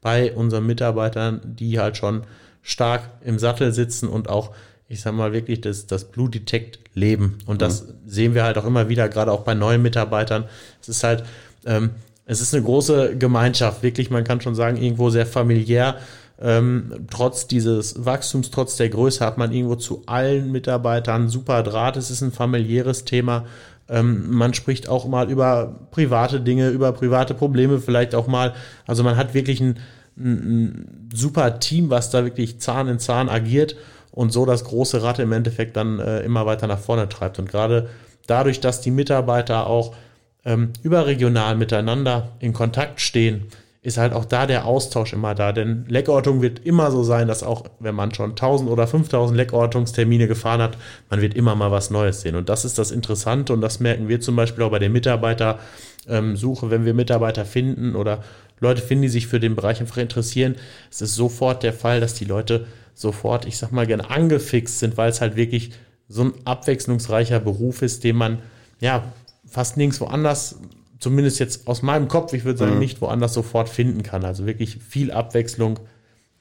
[0.00, 2.24] bei unseren Mitarbeitern, die halt schon
[2.62, 4.50] stark im Sattel sitzen und auch,
[4.88, 7.38] ich sag mal, wirklich das, das Blue Detect leben.
[7.46, 7.92] Und das mhm.
[8.06, 10.46] sehen wir halt auch immer wieder, gerade auch bei neuen Mitarbeitern.
[10.82, 11.22] Es ist halt,
[11.64, 11.90] ähm,
[12.26, 15.98] es ist eine große Gemeinschaft, wirklich, man kann schon sagen, irgendwo sehr familiär
[16.40, 21.96] ähm, trotz dieses Wachstums, trotz der Größe hat man irgendwo zu allen Mitarbeitern super Draht.
[21.96, 23.44] Es ist ein familiäres Thema.
[23.88, 28.54] Ähm, man spricht auch mal über private Dinge, über private Probleme vielleicht auch mal.
[28.86, 29.78] Also man hat wirklich ein,
[30.16, 33.74] ein, ein super Team, was da wirklich Zahn in Zahn agiert
[34.12, 37.40] und so das große Rad im Endeffekt dann äh, immer weiter nach vorne treibt.
[37.40, 37.88] Und gerade
[38.28, 39.94] dadurch, dass die Mitarbeiter auch
[40.44, 43.46] ähm, überregional miteinander in Kontakt stehen,
[43.80, 45.52] ist halt auch da der Austausch immer da.
[45.52, 50.26] Denn Leckortung wird immer so sein, dass auch wenn man schon 1000 oder 5000 Leckortungstermine
[50.26, 50.76] gefahren hat,
[51.10, 52.34] man wird immer mal was Neues sehen.
[52.34, 56.70] Und das ist das Interessante und das merken wir zum Beispiel auch bei der Mitarbeitersuche,
[56.70, 58.22] wenn wir Mitarbeiter finden oder
[58.60, 60.56] Leute finden, die sich für den Bereich einfach interessieren.
[60.90, 64.96] Es ist sofort der Fall, dass die Leute sofort, ich sag mal, gerne angefixt sind,
[64.96, 65.70] weil es halt wirklich
[66.08, 68.38] so ein abwechslungsreicher Beruf ist, den man
[68.80, 69.04] ja
[69.46, 70.58] fast nirgendwo anders
[70.98, 72.80] zumindest jetzt aus meinem Kopf, ich würde sagen, mhm.
[72.80, 74.24] nicht woanders sofort finden kann.
[74.24, 75.78] Also wirklich viel Abwechslung,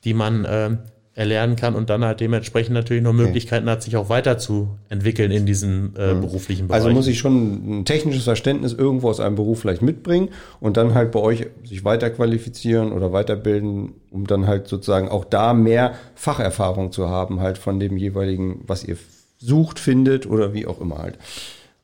[0.03, 0.77] die man äh,
[1.17, 3.71] erlernen kann und dann halt dementsprechend natürlich noch Möglichkeiten okay.
[3.71, 6.21] hat, sich auch weiterzuentwickeln in diesem äh, mhm.
[6.21, 6.83] beruflichen Bereich.
[6.83, 10.93] Also muss ich schon ein technisches Verständnis irgendwo aus einem Beruf vielleicht mitbringen und dann
[10.93, 16.91] halt bei euch sich weiterqualifizieren oder weiterbilden, um dann halt sozusagen auch da mehr Facherfahrung
[16.91, 18.97] zu haben, halt von dem jeweiligen, was ihr
[19.39, 21.17] sucht, findet oder wie auch immer halt.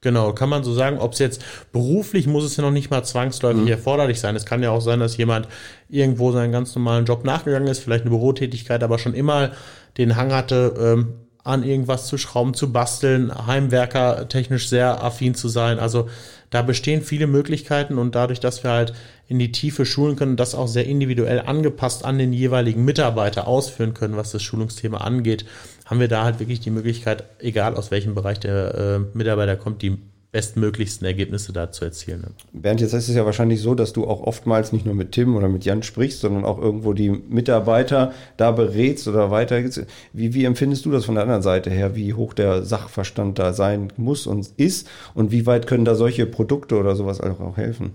[0.03, 3.03] Genau, kann man so sagen, ob es jetzt beruflich muss es ja noch nicht mal
[3.03, 3.69] zwangsläufig mhm.
[3.69, 4.35] erforderlich sein.
[4.35, 5.47] Es kann ja auch sein, dass jemand
[5.89, 9.51] irgendwo seinen ganz normalen Job nachgegangen ist, vielleicht eine Bürotätigkeit, aber schon immer
[9.97, 11.13] den Hang hatte, ähm,
[11.45, 15.79] an irgendwas zu schrauben, zu basteln, Heimwerker technisch sehr affin zu sein.
[15.79, 16.09] Also
[16.49, 18.93] da bestehen viele Möglichkeiten und dadurch, dass wir halt
[19.27, 23.93] in die Tiefe schulen können, das auch sehr individuell angepasst an den jeweiligen Mitarbeiter ausführen
[23.93, 25.45] können, was das Schulungsthema angeht,
[25.85, 29.81] haben wir da halt wirklich die Möglichkeit, egal aus welchem Bereich der äh, Mitarbeiter kommt,
[29.81, 29.97] die
[30.33, 32.21] bestmöglichsten Ergebnisse da zu erzielen.
[32.21, 32.27] Ne?
[32.53, 35.35] Bernd, jetzt ist es ja wahrscheinlich so, dass du auch oftmals nicht nur mit Tim
[35.35, 39.63] oder mit Jan sprichst, sondern auch irgendwo die Mitarbeiter da berätst oder weiter.
[40.11, 43.53] Wie, wie empfindest du das von der anderen Seite her, wie hoch der Sachverstand da
[43.53, 47.93] sein muss und ist und wie weit können da solche Produkte oder sowas auch helfen?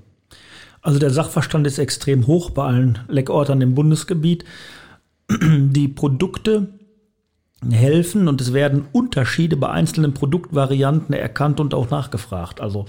[0.81, 4.45] Also der Sachverstand ist extrem hoch bei allen Leckortern im Bundesgebiet.
[5.29, 6.69] Die Produkte
[7.71, 12.61] helfen und es werden Unterschiede bei einzelnen Produktvarianten erkannt und auch nachgefragt.
[12.61, 12.87] Also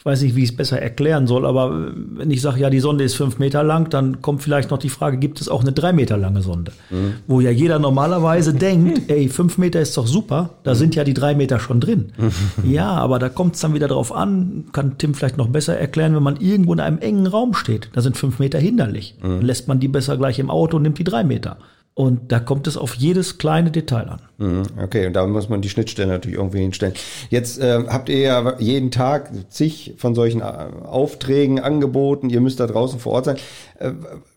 [0.00, 2.80] ich weiß nicht, wie ich es besser erklären soll, aber wenn ich sage, ja, die
[2.80, 5.72] Sonde ist fünf Meter lang, dann kommt vielleicht noch die Frage, gibt es auch eine
[5.72, 6.72] drei Meter lange Sonde?
[6.88, 7.16] Mhm.
[7.26, 11.12] Wo ja jeder normalerweise denkt, ey, fünf Meter ist doch super, da sind ja die
[11.12, 12.12] drei Meter schon drin.
[12.64, 16.14] ja, aber da kommt es dann wieder drauf an, kann Tim vielleicht noch besser erklären,
[16.16, 19.16] wenn man irgendwo in einem engen Raum steht, da sind fünf Meter hinderlich.
[19.22, 19.42] Mhm.
[19.42, 21.58] Lässt man die besser gleich im Auto und nimmt die drei Meter.
[21.94, 24.20] Und da kommt es auf jedes kleine Detail an.
[24.38, 26.94] Mhm, okay, und da muss man die Schnittstelle natürlich irgendwie hinstellen.
[27.30, 32.30] Jetzt äh, habt ihr ja jeden Tag zig von solchen äh, Aufträgen angeboten.
[32.30, 33.36] Ihr müsst da draußen vor Ort sein.
[33.78, 33.92] Äh,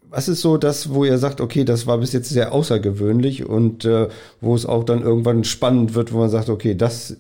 [0.10, 3.84] was ist so das, wo ihr sagt, okay, das war bis jetzt sehr außergewöhnlich und
[3.84, 4.10] äh,
[4.42, 7.18] wo es auch dann irgendwann spannend wird, wo man sagt, okay, das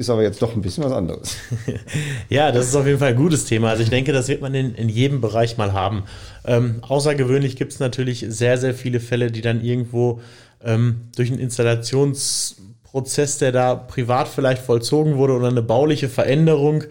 [0.00, 1.36] ist aber jetzt doch ein bisschen was anderes.
[2.30, 3.68] ja, das ist auf jeden Fall ein gutes Thema.
[3.68, 6.04] Also ich denke, das wird man in, in jedem Bereich mal haben.
[6.44, 10.20] Ähm, außergewöhnlich gibt es natürlich sehr, sehr viele Fälle, die dann irgendwo
[10.64, 16.84] ähm, durch einen Installationsprozess, der da privat vielleicht vollzogen wurde oder eine bauliche Veränderung,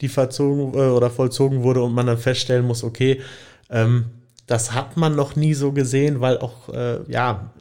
[0.00, 3.20] die verzogen äh, oder vollzogen wurde und man dann feststellen muss, okay,
[3.68, 4.06] ähm,
[4.46, 7.52] das hat man noch nie so gesehen, weil auch, äh, ja,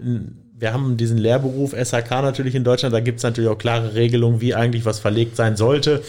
[0.64, 4.40] wir haben diesen Lehrberuf SHK natürlich in Deutschland, da gibt es natürlich auch klare Regelungen,
[4.40, 6.02] wie eigentlich was verlegt sein sollte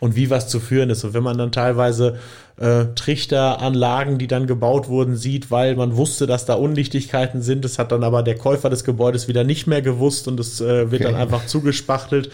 [0.00, 1.04] und wie was zu führen ist.
[1.04, 2.16] Und wenn man dann teilweise
[2.56, 7.78] äh, Trichteranlagen, die dann gebaut wurden, sieht, weil man wusste, dass da Undichtigkeiten sind, das
[7.78, 11.02] hat dann aber der Käufer des Gebäudes wieder nicht mehr gewusst und es äh, wird
[11.02, 11.12] okay.
[11.12, 12.30] dann einfach zugespachtelt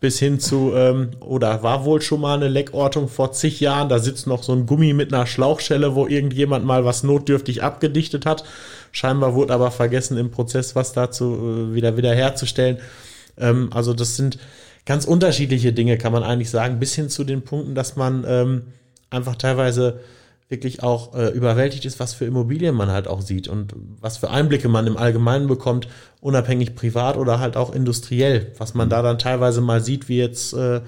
[0.00, 4.00] bis hin zu, ähm, oder war wohl schon mal eine Leckortung vor zig Jahren, da
[4.00, 8.42] sitzt noch so ein Gummi mit einer Schlauchschelle, wo irgendjemand mal was notdürftig abgedichtet hat.
[8.92, 12.78] Scheinbar wurde aber vergessen im Prozess was dazu äh, wieder wiederherzustellen.
[13.38, 14.38] Ähm, also das sind
[14.86, 18.62] ganz unterschiedliche Dinge, kann man eigentlich sagen, bis hin zu den Punkten, dass man ähm,
[19.10, 20.00] einfach teilweise
[20.48, 24.28] wirklich auch äh, überwältigt ist, was für Immobilien man halt auch sieht und was für
[24.28, 25.88] Einblicke man im Allgemeinen bekommt,
[26.20, 30.52] unabhängig privat oder halt auch industriell, was man da dann teilweise mal sieht, wie jetzt
[30.52, 30.82] äh,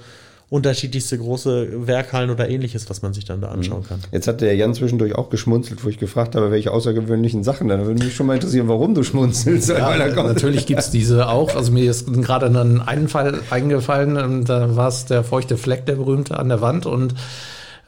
[0.50, 3.54] unterschiedlichste große Werkhallen oder ähnliches, was man sich dann da mhm.
[3.54, 4.00] anschauen kann.
[4.12, 7.68] Jetzt hat der Jan zwischendurch auch geschmunzelt, wo ich gefragt habe, welche außergewöhnlichen Sachen.
[7.68, 9.70] Dann würde mich schon mal interessieren, warum du schmunzelst.
[9.70, 11.56] Ja, natürlich gibt's diese auch.
[11.56, 15.86] Also mir ist gerade ein einen Fall eingefallen, ähm, da war es der feuchte Fleck,
[15.86, 17.14] der berühmte an der Wand und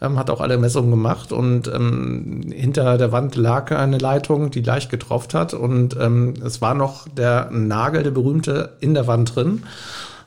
[0.01, 4.63] ähm, hat auch alle Messungen gemacht und ähm, hinter der Wand lag eine Leitung, die
[4.63, 9.35] leicht getroffen hat und ähm, es war noch der Nagel, der berühmte, in der Wand
[9.35, 9.63] drin.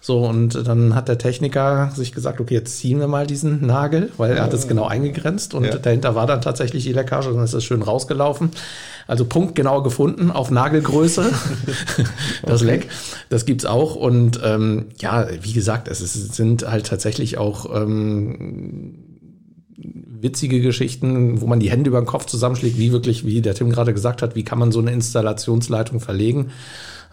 [0.09, 4.11] So, und dann hat der Techniker sich gesagt, okay, jetzt ziehen wir mal diesen Nagel,
[4.17, 5.77] weil er hat es genau eingegrenzt und ja.
[5.77, 8.49] dahinter war dann tatsächlich die Leckage und dann ist es schön rausgelaufen.
[9.05, 11.29] Also punktgenau gefunden auf Nagelgröße,
[12.41, 12.71] das okay.
[12.71, 12.87] Leck.
[13.29, 13.93] Das gibt's auch.
[13.95, 18.95] Und ähm, ja, wie gesagt, es ist, sind halt tatsächlich auch ähm,
[19.77, 23.69] witzige Geschichten, wo man die Hände über den Kopf zusammenschlägt, wie wirklich, wie der Tim
[23.69, 26.49] gerade gesagt hat, wie kann man so eine Installationsleitung verlegen.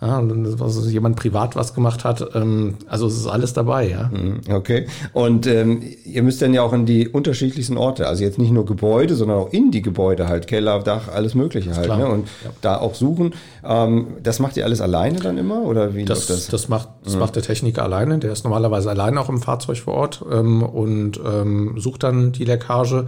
[0.00, 2.34] Ja, und was jemand privat was gemacht hat.
[2.34, 4.10] Ähm, also es ist alles dabei, ja.
[4.12, 4.86] Mhm, okay.
[5.14, 8.66] Und ähm, ihr müsst dann ja auch in die unterschiedlichsten Orte, also jetzt nicht nur
[8.66, 11.88] Gebäude, sondern auch in die Gebäude halt, Keller, Dach, alles Mögliche halt.
[11.88, 12.06] Ne?
[12.06, 12.50] Und ja.
[12.60, 13.34] da auch suchen.
[13.64, 16.48] Ähm, das macht ihr alles alleine dann immer oder wie das, das?
[16.48, 17.20] Das macht, das mhm.
[17.20, 18.18] macht der Techniker alleine.
[18.18, 22.44] Der ist normalerweise alleine auch im Fahrzeug vor Ort ähm, und ähm, sucht dann die
[22.44, 23.06] Leckage.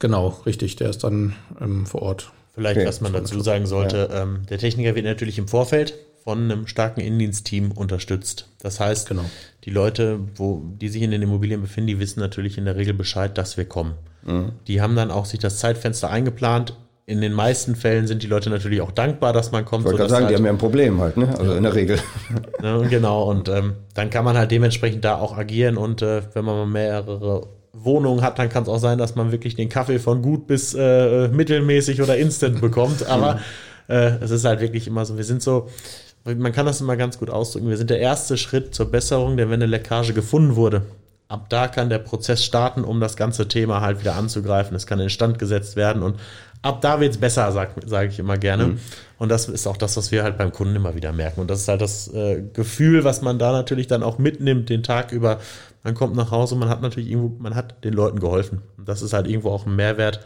[0.00, 0.74] Genau, richtig.
[0.74, 2.32] Der ist dann ähm, vor Ort.
[2.56, 2.88] Vielleicht, okay.
[2.88, 4.22] was man dazu sagen sollte, ja.
[4.22, 5.94] ähm, der Techniker wird natürlich im Vorfeld
[6.26, 8.48] von einem starken Innendienstteam unterstützt.
[8.60, 9.22] Das heißt, genau.
[9.62, 12.94] die Leute, wo, die sich in den Immobilien befinden, die wissen natürlich in der Regel
[12.94, 13.94] Bescheid, dass wir kommen.
[14.24, 14.50] Mhm.
[14.66, 16.74] Die haben dann auch sich das Zeitfenster eingeplant.
[17.06, 19.82] In den meisten Fällen sind die Leute natürlich auch dankbar, dass man kommt.
[19.82, 21.28] Ich wollte gerade sagen, halt, die haben ja ein Problem halt, ne?
[21.38, 21.58] Also ja.
[21.58, 22.00] in der Regel.
[22.60, 26.44] Ja, genau, und ähm, dann kann man halt dementsprechend da auch agieren und äh, wenn
[26.44, 30.00] man mal mehrere Wohnungen hat, dann kann es auch sein, dass man wirklich den Kaffee
[30.00, 33.06] von gut bis äh, mittelmäßig oder instant bekommt.
[33.08, 33.38] Aber
[33.88, 35.68] äh, es ist halt wirklich immer so, wir sind so,
[36.34, 37.68] man kann das immer ganz gut ausdrücken.
[37.68, 40.82] Wir sind der erste Schritt zur Besserung, denn wenn eine Leckage gefunden wurde,
[41.28, 44.76] ab da kann der Prozess starten, um das ganze Thema halt wieder anzugreifen.
[44.76, 46.16] Es kann instand gesetzt werden und
[46.62, 48.66] ab da wird es besser, sage sag ich immer gerne.
[48.66, 48.80] Mhm.
[49.18, 51.40] Und das ist auch das, was wir halt beim Kunden immer wieder merken.
[51.40, 54.82] Und das ist halt das äh, Gefühl, was man da natürlich dann auch mitnimmt den
[54.82, 55.38] Tag über.
[55.82, 58.62] Man kommt nach Hause, man hat natürlich irgendwo, man hat den Leuten geholfen.
[58.76, 60.20] Und das ist halt irgendwo auch ein Mehrwert,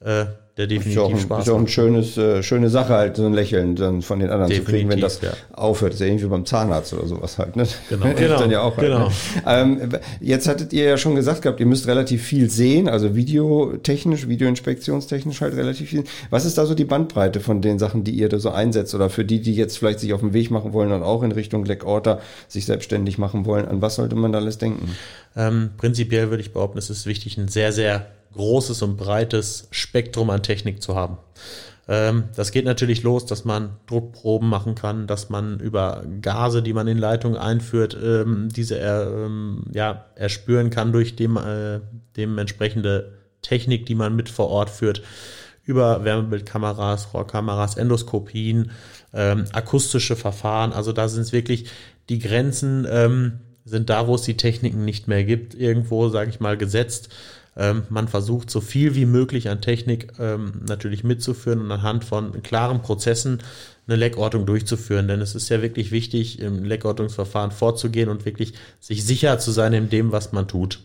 [0.00, 0.26] äh,
[0.60, 1.72] der definitiv ist ja auch, ein, Spaß ist ja auch ein macht.
[1.72, 5.00] schönes, äh, schöne Sache halt, so ein Lächeln dann von den anderen zu kriegen, wenn
[5.00, 5.94] das Definitiv, aufhört.
[5.94, 7.66] ist ja irgendwie beim Zahnarzt oder sowas halt, ne?
[7.88, 8.06] Genau.
[8.20, 9.10] Genau, dann ja auch genau.
[9.44, 9.82] Halt, ne?
[9.82, 14.28] ähm, jetzt hattet ihr ja schon gesagt gehabt, ihr müsst relativ viel sehen, also videotechnisch,
[14.28, 16.04] videoinspektionstechnisch halt relativ viel.
[16.28, 19.08] Was ist da so die Bandbreite von den Sachen, die ihr da so einsetzt oder
[19.08, 21.64] für die, die jetzt vielleicht sich auf den Weg machen wollen und auch in Richtung
[21.64, 24.94] Black Order sich selbstständig machen wollen, an was sollte man da alles denken?
[25.36, 30.30] Ähm, prinzipiell würde ich behaupten, es ist wichtig, ein sehr, sehr großes und breites Spektrum
[30.30, 31.18] an Technik zu haben.
[31.86, 36.72] Ähm, das geht natürlich los, dass man Druckproben machen kann, dass man über Gase, die
[36.72, 41.80] man in Leitungen einführt, ähm, diese er, ähm, ja, erspüren kann durch dem, äh,
[42.16, 45.02] dementsprechende Technik, die man mit vor Ort führt,
[45.62, 48.72] über Wärmebildkameras, Rohrkameras, Endoskopien,
[49.14, 50.72] ähm, akustische Verfahren.
[50.72, 51.66] Also da sind es wirklich
[52.08, 56.40] die Grenzen, ähm, sind da, wo es die Techniken nicht mehr gibt, irgendwo, sage ich
[56.40, 57.08] mal, gesetzt.
[57.56, 62.42] Ähm, man versucht so viel wie möglich an Technik ähm, natürlich mitzuführen und anhand von
[62.42, 63.42] klaren Prozessen
[63.86, 65.08] eine Leckortung durchzuführen.
[65.08, 69.72] Denn es ist ja wirklich wichtig, im Leckortungsverfahren vorzugehen und wirklich sich sicher zu sein
[69.72, 70.80] in dem, was man tut.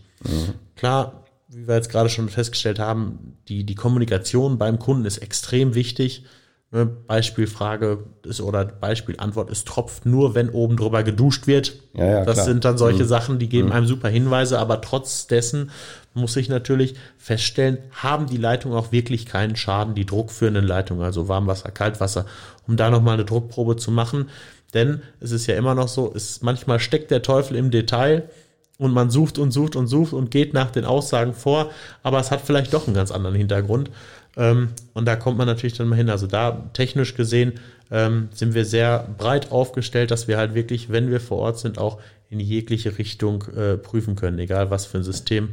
[0.76, 5.76] Klar, wie wir jetzt gerade schon festgestellt haben, die, die Kommunikation beim Kunden ist extrem
[5.76, 6.26] wichtig.
[6.72, 11.80] Ne, Beispielfrage ist oder Beispielantwort, es tropft nur, wenn oben drüber geduscht wird.
[11.94, 12.46] Ja, ja, das klar.
[12.48, 15.70] sind dann solche Sachen, die geben einem super Hinweise, aber trotz dessen
[16.16, 21.28] muss ich natürlich feststellen, haben die Leitungen auch wirklich keinen Schaden, die druckführenden Leitungen, also
[21.28, 22.26] Warmwasser, Kaltwasser,
[22.68, 24.30] um da nochmal eine Druckprobe zu machen.
[24.74, 28.30] Denn es ist ja immer noch so, es, manchmal steckt der Teufel im Detail
[28.78, 31.72] und man sucht und sucht und sucht und geht nach den Aussagen vor,
[32.04, 33.90] aber es hat vielleicht doch einen ganz anderen Hintergrund.
[34.38, 36.10] Ähm, und da kommt man natürlich dann mal hin.
[36.10, 37.54] Also da technisch gesehen
[37.92, 41.78] ähm, sind wir sehr breit aufgestellt, dass wir halt wirklich, wenn wir vor Ort sind,
[41.78, 45.50] auch in jegliche Richtung äh, prüfen können, egal was für ein System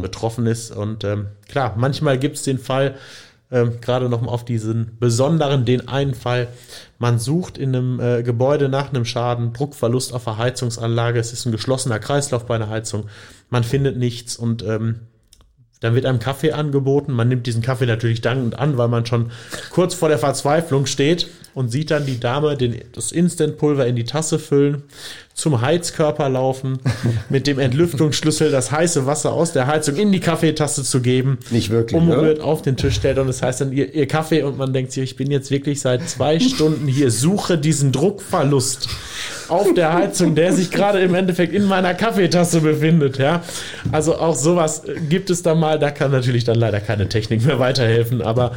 [0.00, 0.74] betroffen ist.
[0.74, 2.94] Und ähm, klar, manchmal gibt es den Fall,
[3.50, 6.48] ähm, gerade noch mal auf diesen besonderen, den einen Fall,
[6.98, 11.44] man sucht in einem äh, Gebäude nach einem Schaden, Druckverlust auf der Heizungsanlage, es ist
[11.46, 13.06] ein geschlossener Kreislauf bei einer Heizung,
[13.50, 14.36] man findet nichts.
[14.36, 15.00] Und ähm,
[15.80, 17.12] dann wird einem Kaffee angeboten.
[17.12, 19.30] Man nimmt diesen Kaffee natürlich dankend an, weil man schon
[19.70, 24.04] kurz vor der Verzweiflung steht und sieht dann die Dame den, das Instantpulver in die
[24.04, 24.82] Tasse füllen,
[25.36, 26.78] zum Heizkörper laufen,
[27.28, 31.38] mit dem Entlüftungsschlüssel das heiße Wasser aus der Heizung in die Kaffeetasse zu geben.
[31.50, 34.56] Nicht wirklich, Umrührt auf den Tisch stellt und das heißt dann ihr, ihr Kaffee und
[34.56, 38.88] man denkt sich, ich bin jetzt wirklich seit zwei Stunden hier, suche diesen Druckverlust
[39.48, 43.42] auf der Heizung, der sich gerade im Endeffekt in meiner Kaffeetasse befindet, ja.
[43.92, 47.44] Also auch sowas äh, gibt es da mal, da kann natürlich dann leider keine Technik
[47.44, 48.52] mehr weiterhelfen, aber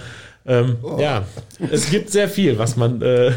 [0.49, 1.23] ähm, ja,
[1.71, 3.31] es gibt sehr viel, was man äh,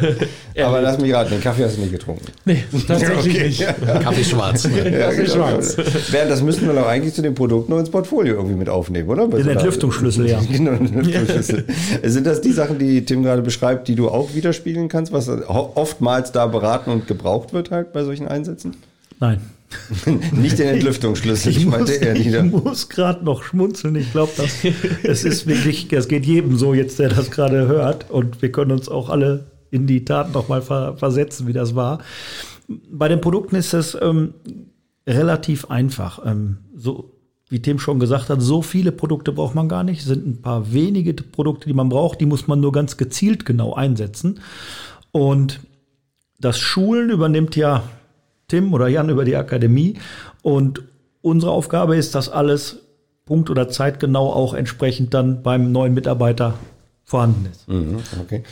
[0.62, 2.24] Aber lass mich raten, den Kaffee hast du nicht getrunken.
[2.44, 3.46] nee, tatsächlich Okay.
[3.48, 3.60] nicht.
[4.02, 4.64] Kaffee schwarz.
[4.64, 4.90] Ne?
[4.90, 5.76] Kaffee schwarz.
[6.10, 9.08] Bernd, das müssten wir doch eigentlich zu dem Produkt noch ins Portfolio irgendwie mit aufnehmen,
[9.08, 9.26] oder?
[9.28, 10.40] Bei Den so einer- Entlüftungsschlüssel, ja.
[10.50, 11.64] Genau, den Entlüftungsschlüssel.
[12.02, 16.32] Sind das die Sachen, die Tim gerade beschreibt, die du auch widerspiegeln kannst, was oftmals
[16.32, 18.74] da beraten und gebraucht wird halt bei solchen Einsätzen?
[19.20, 19.40] Nein.
[20.32, 22.42] Nicht den Entlüftungsschlüssel, ich, meinte eher ich die.
[22.42, 23.96] muss gerade noch schmunzeln.
[23.96, 24.64] Ich glaube, das
[25.02, 28.10] es ist wirklich, es geht jedem so jetzt, der das gerade hört.
[28.10, 31.74] Und wir können uns auch alle in die Tat noch mal ver versetzen, wie das
[31.74, 32.00] war.
[32.68, 34.34] Bei den Produkten ist es ähm,
[35.06, 36.24] relativ einfach.
[36.24, 37.12] Ähm, so
[37.48, 40.00] wie Tim schon gesagt hat, so viele Produkte braucht man gar nicht.
[40.00, 42.18] Es sind ein paar wenige Produkte, die man braucht.
[42.22, 44.40] Die muss man nur ganz gezielt genau einsetzen.
[45.10, 45.60] Und
[46.40, 47.84] das Schulen übernimmt ja
[48.52, 49.94] Tim oder Jan über die Akademie.
[50.42, 50.82] Und
[51.22, 52.80] unsere Aufgabe ist, dass alles
[53.24, 56.58] punkt- oder zeitgenau auch entsprechend dann beim neuen Mitarbeiter
[57.02, 57.66] vorhanden ist.
[57.66, 58.42] Mhm, okay.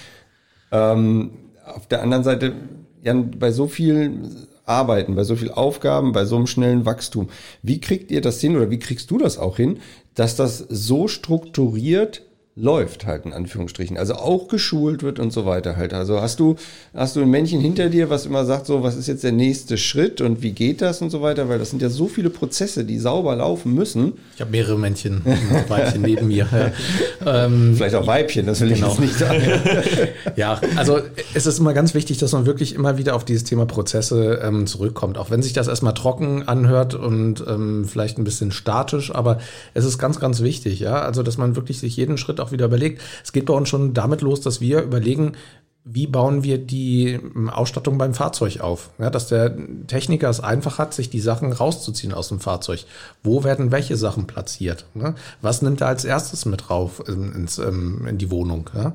[0.72, 1.32] Ähm,
[1.66, 2.54] auf der anderen Seite,
[3.02, 4.22] Jan, bei so viel
[4.64, 7.28] Arbeiten, bei so viel Aufgaben, bei so einem schnellen Wachstum,
[7.62, 9.80] wie kriegt ihr das hin oder wie kriegst du das auch hin,
[10.14, 12.22] dass das so strukturiert
[12.56, 15.94] läuft halt in Anführungsstrichen, also auch geschult wird und so weiter halt.
[15.94, 16.56] Also hast du
[16.92, 19.78] hast du ein Männchen hinter dir, was immer sagt so, was ist jetzt der nächste
[19.78, 22.84] Schritt und wie geht das und so weiter, weil das sind ja so viele Prozesse,
[22.84, 24.14] die sauber laufen müssen.
[24.34, 26.46] Ich habe mehrere Männchen und Weibchen neben mir.
[27.24, 28.88] Ähm, Vielleicht auch Weibchen, das will ich Genau.
[28.92, 29.42] jetzt nicht sagen.
[30.36, 31.00] Ja, also
[31.34, 34.66] es ist immer ganz wichtig, dass man wirklich immer wieder auf dieses Thema Prozesse ähm,
[34.66, 35.18] zurückkommt.
[35.18, 39.38] Auch wenn sich das erstmal trocken anhört und ähm, vielleicht ein bisschen statisch, aber
[39.74, 41.02] es ist ganz, ganz wichtig, ja.
[41.02, 43.00] Also, dass man wirklich sich jeden Schritt auch wieder überlegt.
[43.22, 45.32] Es geht bei uns schon damit los, dass wir überlegen,
[45.84, 48.90] wie bauen wir die ähm, Ausstattung beim Fahrzeug auf?
[48.98, 52.84] Ja, dass der Techniker es einfach hat, sich die Sachen rauszuziehen aus dem Fahrzeug.
[53.22, 54.84] Wo werden welche Sachen platziert?
[54.94, 55.14] Ne?
[55.40, 58.68] Was nimmt er als erstes mit rauf in, ins, ähm, in die Wohnung?
[58.74, 58.92] Ja?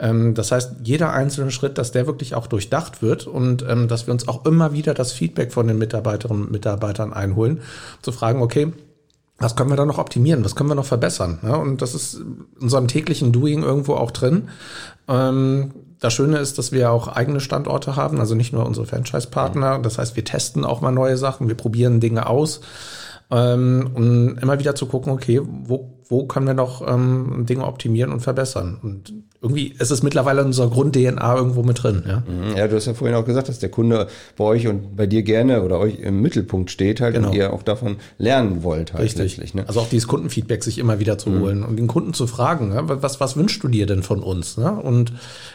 [0.00, 4.12] Ähm, das heißt, jeder einzelne Schritt, dass der wirklich auch durchdacht wird und dass wir
[4.12, 7.60] uns auch immer wieder das Feedback von den Mitarbeiterinnen und Mitarbeitern einholen,
[8.02, 8.72] zu fragen, okay,
[9.38, 11.40] was können wir da noch optimieren, was können wir noch verbessern.
[11.42, 14.48] Ja, und das ist in unserem täglichen Doing irgendwo auch drin.
[15.08, 19.78] Ähm, das Schöne ist, dass wir auch eigene Standorte haben, also nicht nur unsere Franchise-Partner.
[19.80, 22.60] Das heißt, wir testen auch mal neue Sachen, wir probieren Dinge aus,
[23.30, 28.12] ähm, um immer wieder zu gucken, okay, wo, wo können wir noch ähm, Dinge optimieren
[28.12, 28.78] und verbessern.
[28.82, 29.12] Und
[29.44, 32.02] irgendwie ist es mittlerweile in unserer Grund-DNA irgendwo mit drin.
[32.06, 32.22] Ja?
[32.26, 32.56] Mhm.
[32.56, 35.22] ja, du hast ja vorhin auch gesagt, dass der Kunde bei euch und bei dir
[35.22, 37.28] gerne oder euch im Mittelpunkt steht halt genau.
[37.28, 39.52] und ihr auch davon lernen wollt halt Richtig.
[39.52, 39.64] Ne?
[39.68, 41.40] Also auch dieses Kundenfeedback sich immer wieder zu mhm.
[41.40, 42.84] holen und den Kunden zu fragen, ne?
[42.86, 44.56] was, was wünschst du dir denn von uns?
[44.56, 44.72] Ne?
[44.72, 45.12] Und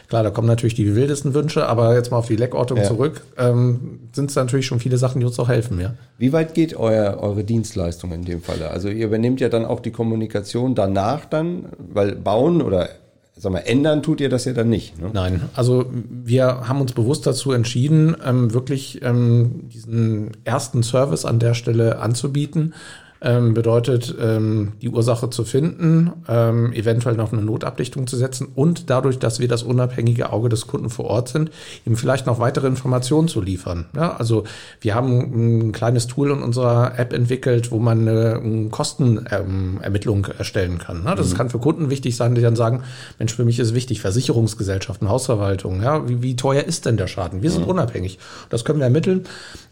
[0.08, 2.84] klar, da kommen natürlich die wildesten Wünsche, aber jetzt mal auf die Leckortung ja.
[2.84, 5.80] zurück, ähm, sind es natürlich schon viele Sachen, die uns auch helfen.
[5.80, 5.94] Ja?
[6.16, 8.70] Wie weit geht euer, eure Dienstleistung in dem Falle?
[8.70, 10.39] Also ihr übernehmt ja dann auch die Kommunikation
[10.74, 12.88] danach dann, weil bauen oder
[13.36, 15.00] sag mal, ändern tut ihr das ja dann nicht.
[15.00, 15.10] Ne?
[15.12, 21.38] Nein, also wir haben uns bewusst dazu entschieden, ähm, wirklich ähm, diesen ersten Service an
[21.38, 22.74] der Stelle anzubieten
[23.22, 28.88] ähm, bedeutet, ähm, die Ursache zu finden, ähm, eventuell noch eine Notabdichtung zu setzen und
[28.88, 31.50] dadurch, dass wir das unabhängige Auge des Kunden vor Ort sind,
[31.84, 33.86] ihm vielleicht noch weitere Informationen zu liefern.
[33.94, 34.44] Ja, also
[34.80, 40.78] wir haben ein kleines Tool in unserer App entwickelt, wo man eine, eine Kostenermittlung erstellen
[40.78, 41.04] kann.
[41.04, 41.14] Ne?
[41.14, 41.36] Das mhm.
[41.36, 42.82] kann für Kunden wichtig sein, die dann sagen,
[43.18, 47.42] Mensch, für mich ist wichtig, Versicherungsgesellschaften, Hausverwaltung, ja, wie, wie teuer ist denn der Schaden?
[47.42, 47.70] Wir sind mhm.
[47.70, 48.18] unabhängig.
[48.48, 49.24] Das können wir ermitteln,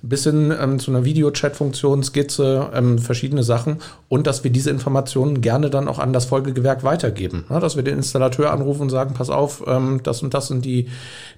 [0.03, 3.79] bis hin ähm, zu einer Videochat-Funktion, Skizze, ähm, verschiedene verschiedene Sachen
[4.09, 7.45] und dass wir diese Informationen gerne dann auch an das Folgegewerk weitergeben.
[7.51, 10.65] Ja, dass wir den Installateur anrufen und sagen, pass auf, ähm, das und das sind
[10.65, 10.89] die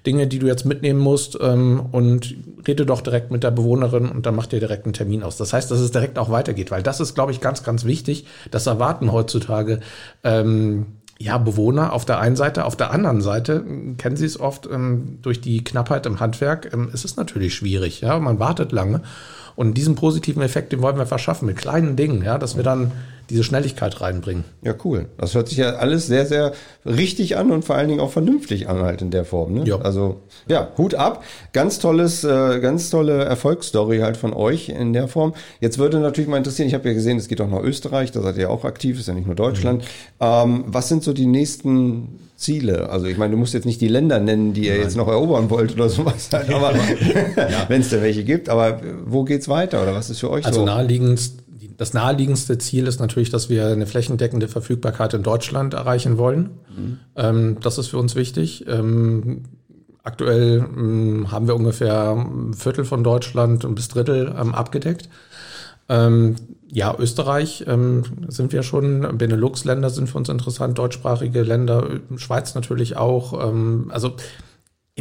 [0.05, 2.35] Dinge, die du jetzt mitnehmen musst ähm, und
[2.67, 5.37] rede doch direkt mit der Bewohnerin und dann macht ihr direkt einen Termin aus.
[5.37, 8.25] Das heißt, dass es direkt auch weitergeht, weil das ist, glaube ich, ganz, ganz wichtig.
[8.49, 9.79] Das erwarten heutzutage
[10.23, 10.85] ähm,
[11.21, 13.63] ja, Bewohner auf der einen Seite, auf der anderen Seite
[13.97, 18.01] kennen Sie es oft ähm, durch die Knappheit im Handwerk, ähm, ist es natürlich schwierig.
[18.01, 19.01] Ja, man wartet lange
[19.55, 22.91] und diesen positiven Effekt, den wollen wir verschaffen mit kleinen Dingen, ja, dass wir dann
[23.31, 24.43] diese Schnelligkeit reinbringen.
[24.61, 25.07] Ja, cool.
[25.17, 26.51] Das hört sich ja alles sehr, sehr
[26.85, 29.53] richtig an und vor allen Dingen auch vernünftig an halt in der Form.
[29.53, 29.63] Ne?
[29.65, 29.79] Ja.
[29.79, 31.23] Also ja, Hut ab.
[31.53, 35.33] Ganz tolles, äh, ganz tolle Erfolgsstory halt von euch in der Form.
[35.59, 38.21] Jetzt würde natürlich mal interessieren, ich habe ja gesehen, es geht auch nach Österreich, da
[38.21, 39.81] seid ihr auch aktiv, ist ja nicht nur Deutschland.
[39.81, 39.87] Mhm.
[40.19, 42.89] Ähm, was sind so die nächsten Ziele?
[42.89, 44.81] Also ich meine, du musst jetzt nicht die Länder nennen, die ihr Nein.
[44.81, 46.73] jetzt noch erobern wollt oder sowas, halt, aber
[47.37, 47.65] ja.
[47.67, 48.49] wenn es da welche gibt.
[48.49, 50.65] Aber wo geht's weiter oder was ist für euch also so?
[50.65, 51.41] Also naheliegendst
[51.77, 56.51] das naheliegendste Ziel ist natürlich, dass wir eine flächendeckende Verfügbarkeit in Deutschland erreichen wollen.
[56.75, 56.99] Mhm.
[57.15, 58.65] Ähm, das ist für uns wichtig.
[58.67, 59.43] Ähm,
[60.03, 65.09] aktuell ähm, haben wir ungefähr ein Viertel von Deutschland bis Drittel ähm, abgedeckt.
[65.89, 66.35] Ähm,
[66.67, 72.95] ja, Österreich ähm, sind wir schon, Benelux-Länder sind für uns interessant, deutschsprachige Länder, Schweiz natürlich
[72.95, 73.33] auch.
[73.89, 74.15] also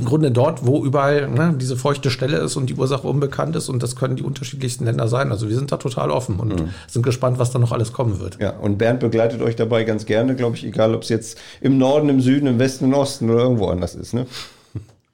[0.01, 3.69] im Grunde dort, wo überall ne, diese feuchte Stelle ist und die Ursache unbekannt ist
[3.69, 5.31] und das können die unterschiedlichsten Länder sein.
[5.31, 6.69] Also wir sind da total offen und mhm.
[6.89, 8.39] sind gespannt, was da noch alles kommen wird.
[8.41, 11.79] Ja, und Bernd begleitet euch dabei ganz gerne, glaube ich, egal ob es jetzt im
[11.79, 14.15] Norden, im Süden, im Westen, im Osten oder irgendwo anders ist.
[14.15, 14.27] Ne?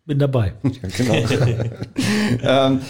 [0.06, 0.52] Bin dabei.
[0.62, 1.14] Ja, genau.
[2.42, 2.80] ähm,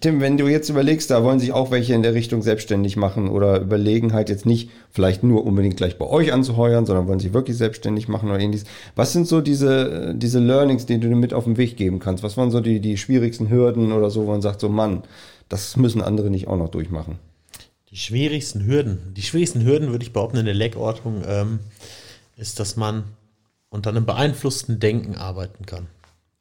[0.00, 3.28] Tim, wenn du jetzt überlegst, da wollen sich auch welche in der Richtung selbstständig machen
[3.28, 7.32] oder überlegen halt jetzt nicht vielleicht nur unbedingt gleich bei euch anzuheuern, sondern wollen sich
[7.32, 8.66] wirklich selbstständig machen oder ähnliches.
[8.96, 12.22] Was sind so diese, diese Learnings, die du mit auf den Weg geben kannst?
[12.22, 15.02] Was waren so die, die schwierigsten Hürden oder so, wo man sagt so, Mann,
[15.48, 17.18] das müssen andere nicht auch noch durchmachen?
[17.90, 21.58] Die schwierigsten Hürden, die schwierigsten Hürden würde ich behaupten in der Leckordnung, ähm,
[22.36, 23.04] ist, dass man
[23.70, 25.86] unter einem beeinflussten Denken arbeiten kann.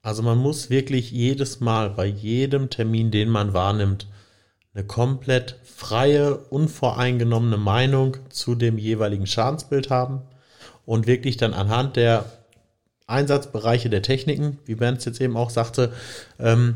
[0.07, 4.07] Also man muss wirklich jedes Mal bei jedem Termin, den man wahrnimmt,
[4.73, 10.21] eine komplett freie, unvoreingenommene Meinung zu dem jeweiligen Schadensbild haben
[10.85, 12.23] und wirklich dann anhand der
[13.05, 15.91] Einsatzbereiche der Techniken, wie Bernd jetzt eben auch sagte,
[16.39, 16.75] ähm,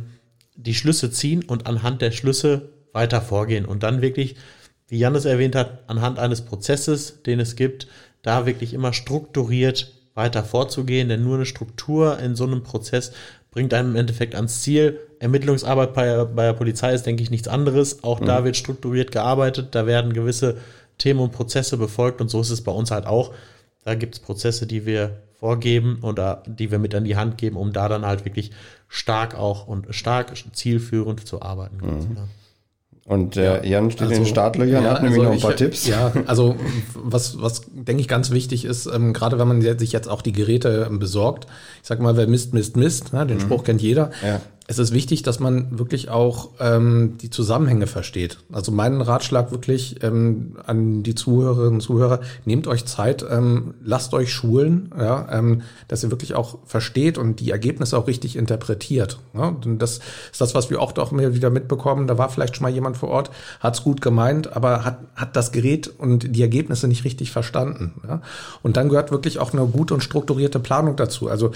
[0.58, 4.36] die Schlüsse ziehen und anhand der Schlüsse weiter vorgehen und dann wirklich,
[4.90, 7.88] wie Janis erwähnt hat, anhand eines Prozesses, den es gibt,
[8.24, 13.12] da wirklich immer strukturiert weiter vorzugehen, denn nur eine Struktur in so einem Prozess
[13.52, 15.00] bringt einem im Endeffekt ans Ziel.
[15.20, 18.04] Ermittlungsarbeit bei, bei der Polizei ist, denke ich, nichts anderes.
[18.04, 18.26] Auch mhm.
[18.26, 20.58] da wird strukturiert gearbeitet, da werden gewisse
[20.98, 23.34] Themen und Prozesse befolgt und so ist es bei uns halt auch.
[23.84, 27.58] Da gibt es Prozesse, die wir vorgeben oder die wir mit an die Hand geben,
[27.58, 28.52] um da dann halt wirklich
[28.88, 31.78] stark auch und stark zielführend zu arbeiten.
[31.78, 32.18] Mhm.
[33.06, 35.52] Und äh, Jan steht also, in den Startlöchern, ja, hat nämlich also noch ein paar
[35.52, 35.88] ich, Tipps.
[35.88, 36.56] Ja, also
[36.94, 40.32] was, was denke ich ganz wichtig ist, ähm, gerade wenn man sich jetzt auch die
[40.32, 41.48] Geräte ähm, besorgt,
[41.82, 43.42] ich sag mal, wer misst, misst, misst, ne, den mhm.
[43.42, 44.12] Spruch kennt jeder.
[44.26, 44.40] Ja.
[44.72, 48.38] Es ist wichtig, dass man wirklich auch ähm, die Zusammenhänge versteht.
[48.54, 54.14] Also mein Ratschlag wirklich ähm, an die Zuhörerinnen und Zuhörer, nehmt euch Zeit, ähm, lasst
[54.14, 59.20] euch schulen, ja, ähm, dass ihr wirklich auch versteht und die Ergebnisse auch richtig interpretiert.
[59.34, 59.50] Ja?
[59.50, 60.00] Und das
[60.32, 62.08] ist das, was wir auch doch mehr wieder mitbekommen.
[62.08, 65.52] Da war vielleicht schon mal jemand vor Ort, hat's gut gemeint, aber hat, hat das
[65.52, 67.96] Gerät und die Ergebnisse nicht richtig verstanden.
[68.08, 68.22] Ja?
[68.64, 71.28] Und dann gehört wirklich auch eine gute und strukturierte Planung dazu.
[71.28, 71.52] Also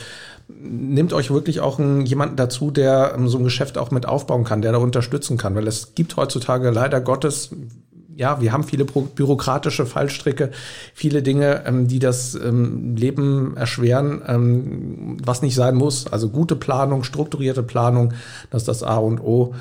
[0.48, 4.43] nehmt euch wirklich auch einen, jemanden dazu, der ähm, so ein Geschäft auch mit aufbauen
[4.43, 7.52] kann, der da unterstützen kann, weil es gibt heutzutage leider Gottes
[8.18, 10.52] ja, wir haben viele bürokratische Fallstricke,
[10.93, 16.08] viele Dinge, ähm, die das ähm, Leben erschweren, was nicht sein muss.
[16.08, 18.14] Also gute Planung, strukturierte Planung,
[18.52, 19.54] das ist das A und O.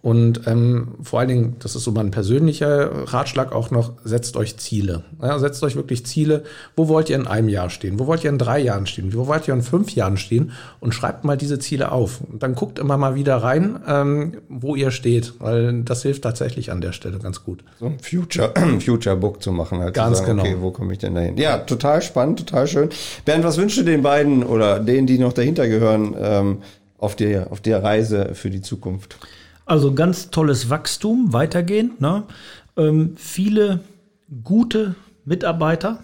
[0.00, 4.56] Und ähm, vor allen Dingen, das ist so mein persönlicher Ratschlag auch noch, setzt euch
[4.56, 5.02] Ziele.
[5.20, 6.44] Ja, setzt euch wirklich Ziele.
[6.76, 7.98] Wo wollt ihr in einem Jahr stehen?
[7.98, 9.12] Wo wollt ihr in drei Jahren stehen?
[9.12, 10.52] Wo wollt ihr in fünf Jahren stehen?
[10.78, 12.20] Und schreibt mal diese Ziele auf.
[12.20, 16.70] Und dann guckt immer mal wieder rein, ähm, wo ihr steht, weil das hilft tatsächlich
[16.70, 17.64] an der Stelle ganz gut.
[17.80, 19.80] So ein Future, Future Book zu machen.
[19.80, 20.42] Halt ganz sagen, genau.
[20.42, 21.36] Okay, wo komme ich denn dahin?
[21.36, 22.88] Ja, total spannend, total schön.
[23.24, 26.58] Bernd, was wünschst du den beiden oder denen, die noch dahinter gehören, ähm,
[26.98, 29.18] auf, der, auf der Reise für die Zukunft?
[29.68, 32.00] Also ganz tolles Wachstum, weitergehend.
[32.00, 32.22] Ne?
[32.78, 33.80] Ähm, viele
[34.42, 34.94] gute
[35.26, 35.98] Mitarbeiter,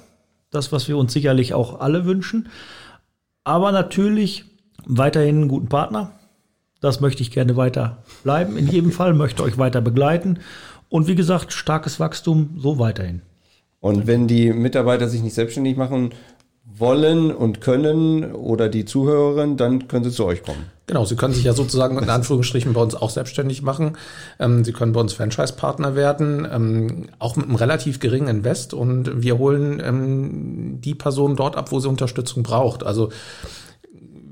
[0.51, 2.51] das, was wir uns sicherlich auch alle wünschen.
[3.43, 4.45] Aber natürlich
[4.85, 6.13] weiterhin einen guten Partner.
[6.83, 8.59] Das möchte ich gerne weiter bleiben.
[8.59, 10.41] In jedem Fall möchte euch weiter begleiten.
[10.91, 13.23] Und wie gesagt, starkes Wachstum, so weiterhin.
[13.81, 16.11] Und wenn die Mitarbeiter sich nicht selbstständig machen
[16.67, 20.74] wollen und können oder die Zuhörerin, dann können sie zu euch kommen.
[20.87, 23.97] Genau, Sie können sich ja sozusagen in Anführungsstrichen bei uns auch selbstständig machen.
[24.39, 29.23] Ähm, Sie können bei uns Franchise-Partner werden, ähm, auch mit einem relativ geringen Invest und
[29.23, 32.85] wir holen ähm, die Person dort ab, wo sie Unterstützung braucht.
[32.85, 33.11] Also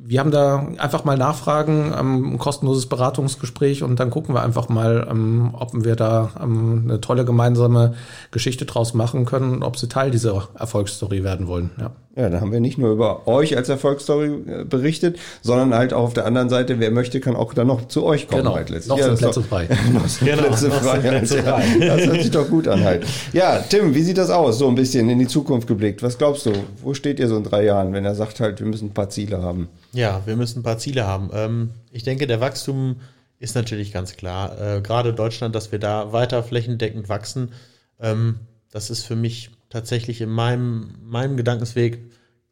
[0.05, 4.69] wir haben da einfach mal Nachfragen, ähm, ein kostenloses Beratungsgespräch und dann gucken wir einfach
[4.69, 7.95] mal, ähm, ob wir da ähm, eine tolle gemeinsame
[8.31, 11.71] Geschichte draus machen können und ob sie Teil dieser Erfolgsstory werden wollen.
[11.81, 11.93] Ja.
[12.15, 16.03] Ja, da haben wir nicht nur über euch als Erfolgsstory äh, berichtet, sondern halt auch
[16.05, 18.43] auf der anderen Seite, wer möchte, kann auch dann noch zu euch kommen.
[18.43, 18.89] Genau, halt letztlich.
[18.91, 19.69] noch ja, sind Plätze doch- frei.
[19.95, 20.99] noch sind Genau, Plätze frei.
[20.99, 21.65] Plätze ja, frei.
[21.81, 23.07] Das hört sich doch gut an halt.
[23.33, 26.03] Ja, Tim, wie sieht das aus, so ein bisschen in die Zukunft geblickt?
[26.03, 26.53] Was glaubst du,
[26.83, 29.09] wo steht ihr so in drei Jahren, wenn er sagt halt, wir müssen ein paar
[29.09, 29.69] Ziele haben?
[29.93, 31.31] Ja, wir müssen ein paar Ziele haben.
[31.33, 32.97] Ähm, ich denke, der Wachstum
[33.39, 34.61] ist natürlich ganz klar.
[34.61, 37.53] Äh, gerade Deutschland, dass wir da weiter flächendeckend wachsen,
[38.01, 38.35] ähm,
[38.71, 41.99] das ist für mich tatsächlich in meinem, meinem Gedankensweg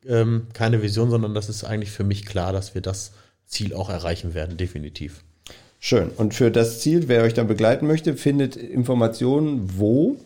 [0.07, 3.13] ähm, keine Vision, sondern das ist eigentlich für mich klar, dass wir das
[3.47, 5.23] Ziel auch erreichen werden, definitiv.
[5.79, 6.09] Schön.
[6.17, 10.17] Und für das Ziel, wer euch dann begleiten möchte, findet Informationen wo?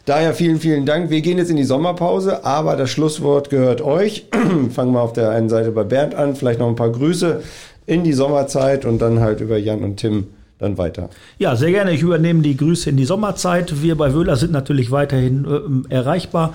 [0.05, 1.09] Daher vielen, vielen Dank.
[1.09, 4.27] Wir gehen jetzt in die Sommerpause, aber das Schlusswort gehört euch.
[4.75, 6.37] Fangen wir auf der einen Seite bei Bernd an.
[6.37, 7.43] Vielleicht noch ein paar Grüße
[7.87, 10.27] in die Sommerzeit und dann halt über Jan und Tim
[10.59, 11.09] dann weiter.
[11.39, 11.93] Ja, sehr gerne.
[11.93, 13.83] Ich übernehme die Grüße in die Sommerzeit.
[13.83, 16.55] Wir bei Wöhler sind natürlich weiterhin ähm, erreichbar.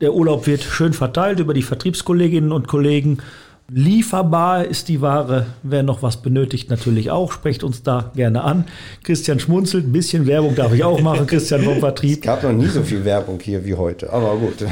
[0.00, 3.18] Der Urlaub wird schön verteilt über die Vertriebskolleginnen und Kollegen.
[3.68, 5.46] Lieferbar ist die Ware.
[5.62, 7.30] Wer noch was benötigt, natürlich auch.
[7.32, 8.64] Sprecht uns da gerne an.
[9.04, 9.86] Christian schmunzelt.
[9.86, 11.26] Ein bisschen Werbung darf ich auch machen.
[11.26, 12.22] Christian vom Es Vertrieb.
[12.22, 14.64] gab noch nie so viel Werbung hier wie heute, aber gut.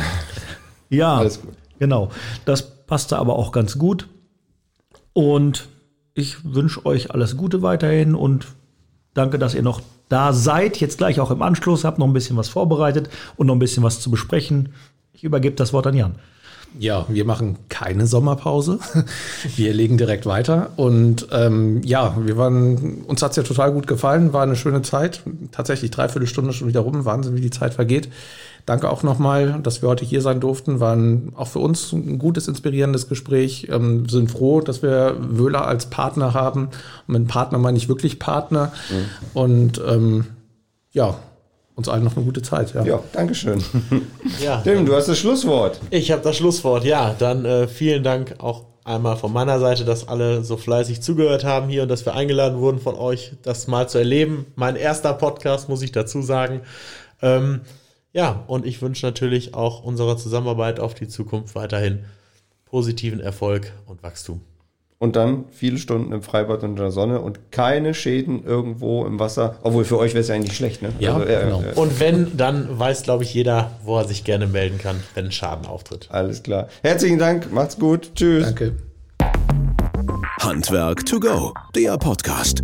[0.90, 1.52] Ja, Alles gut.
[1.78, 2.08] genau.
[2.44, 4.08] Das passte aber auch ganz gut.
[5.12, 5.68] Und
[6.14, 8.46] ich wünsche euch alles Gute weiterhin und
[9.14, 10.78] danke, dass ihr noch da seid.
[10.78, 11.84] Jetzt gleich auch im Anschluss.
[11.84, 14.70] Habt noch ein bisschen was vorbereitet und noch ein bisschen was zu besprechen.
[15.18, 16.14] Ich übergebe das Wort an Jan.
[16.78, 18.78] Ja, wir machen keine Sommerpause.
[19.56, 20.70] Wir legen direkt weiter.
[20.76, 25.24] Und ähm, ja, wir waren, uns hat's ja total gut gefallen, war eine schöne Zeit.
[25.50, 27.04] Tatsächlich dreiviertel Stunde schon wieder rum.
[27.04, 28.10] Wahnsinn, wie die Zeit vergeht.
[28.64, 30.78] Danke auch nochmal, dass wir heute hier sein durften.
[30.78, 33.66] War ein, auch für uns ein gutes, inspirierendes Gespräch.
[33.72, 36.68] Ähm, sind froh, dass wir Wöhler als Partner haben.
[37.08, 38.70] Und mit Partner meine ich wirklich Partner.
[39.34, 40.26] Und ähm,
[40.92, 41.16] ja,
[41.78, 42.74] uns allen noch eine gute Zeit.
[42.74, 42.84] Ja.
[42.84, 43.62] Ja, Dankeschön.
[44.44, 45.80] Ja, Tim, du hast das Schlusswort.
[45.90, 46.84] ich habe das Schlusswort.
[46.84, 51.44] Ja, dann äh, vielen Dank auch einmal von meiner Seite, dass alle so fleißig zugehört
[51.44, 54.46] haben hier und dass wir eingeladen wurden von euch, das mal zu erleben.
[54.56, 56.60] Mein erster Podcast, muss ich dazu sagen.
[57.22, 57.60] Ähm,
[58.12, 62.00] Ja, und ich wünsche natürlich auch unserer Zusammenarbeit auf die Zukunft weiterhin
[62.64, 64.40] positiven Erfolg und Wachstum.
[65.00, 69.56] Und dann viele Stunden im Freibad unter der Sonne und keine Schäden irgendwo im Wasser.
[69.62, 70.92] Obwohl für euch wäre es ja eigentlich schlecht, ne?
[70.98, 71.62] Ja, äh, genau.
[71.62, 75.26] äh, Und wenn, dann weiß, glaube ich, jeder, wo er sich gerne melden kann, wenn
[75.26, 76.08] ein Schaden auftritt.
[76.10, 76.66] alles klar.
[76.82, 78.44] Herzlichen Dank, macht's gut, tschüss.
[78.46, 78.74] Danke.
[80.40, 82.62] Handwerk to go, der Podcast.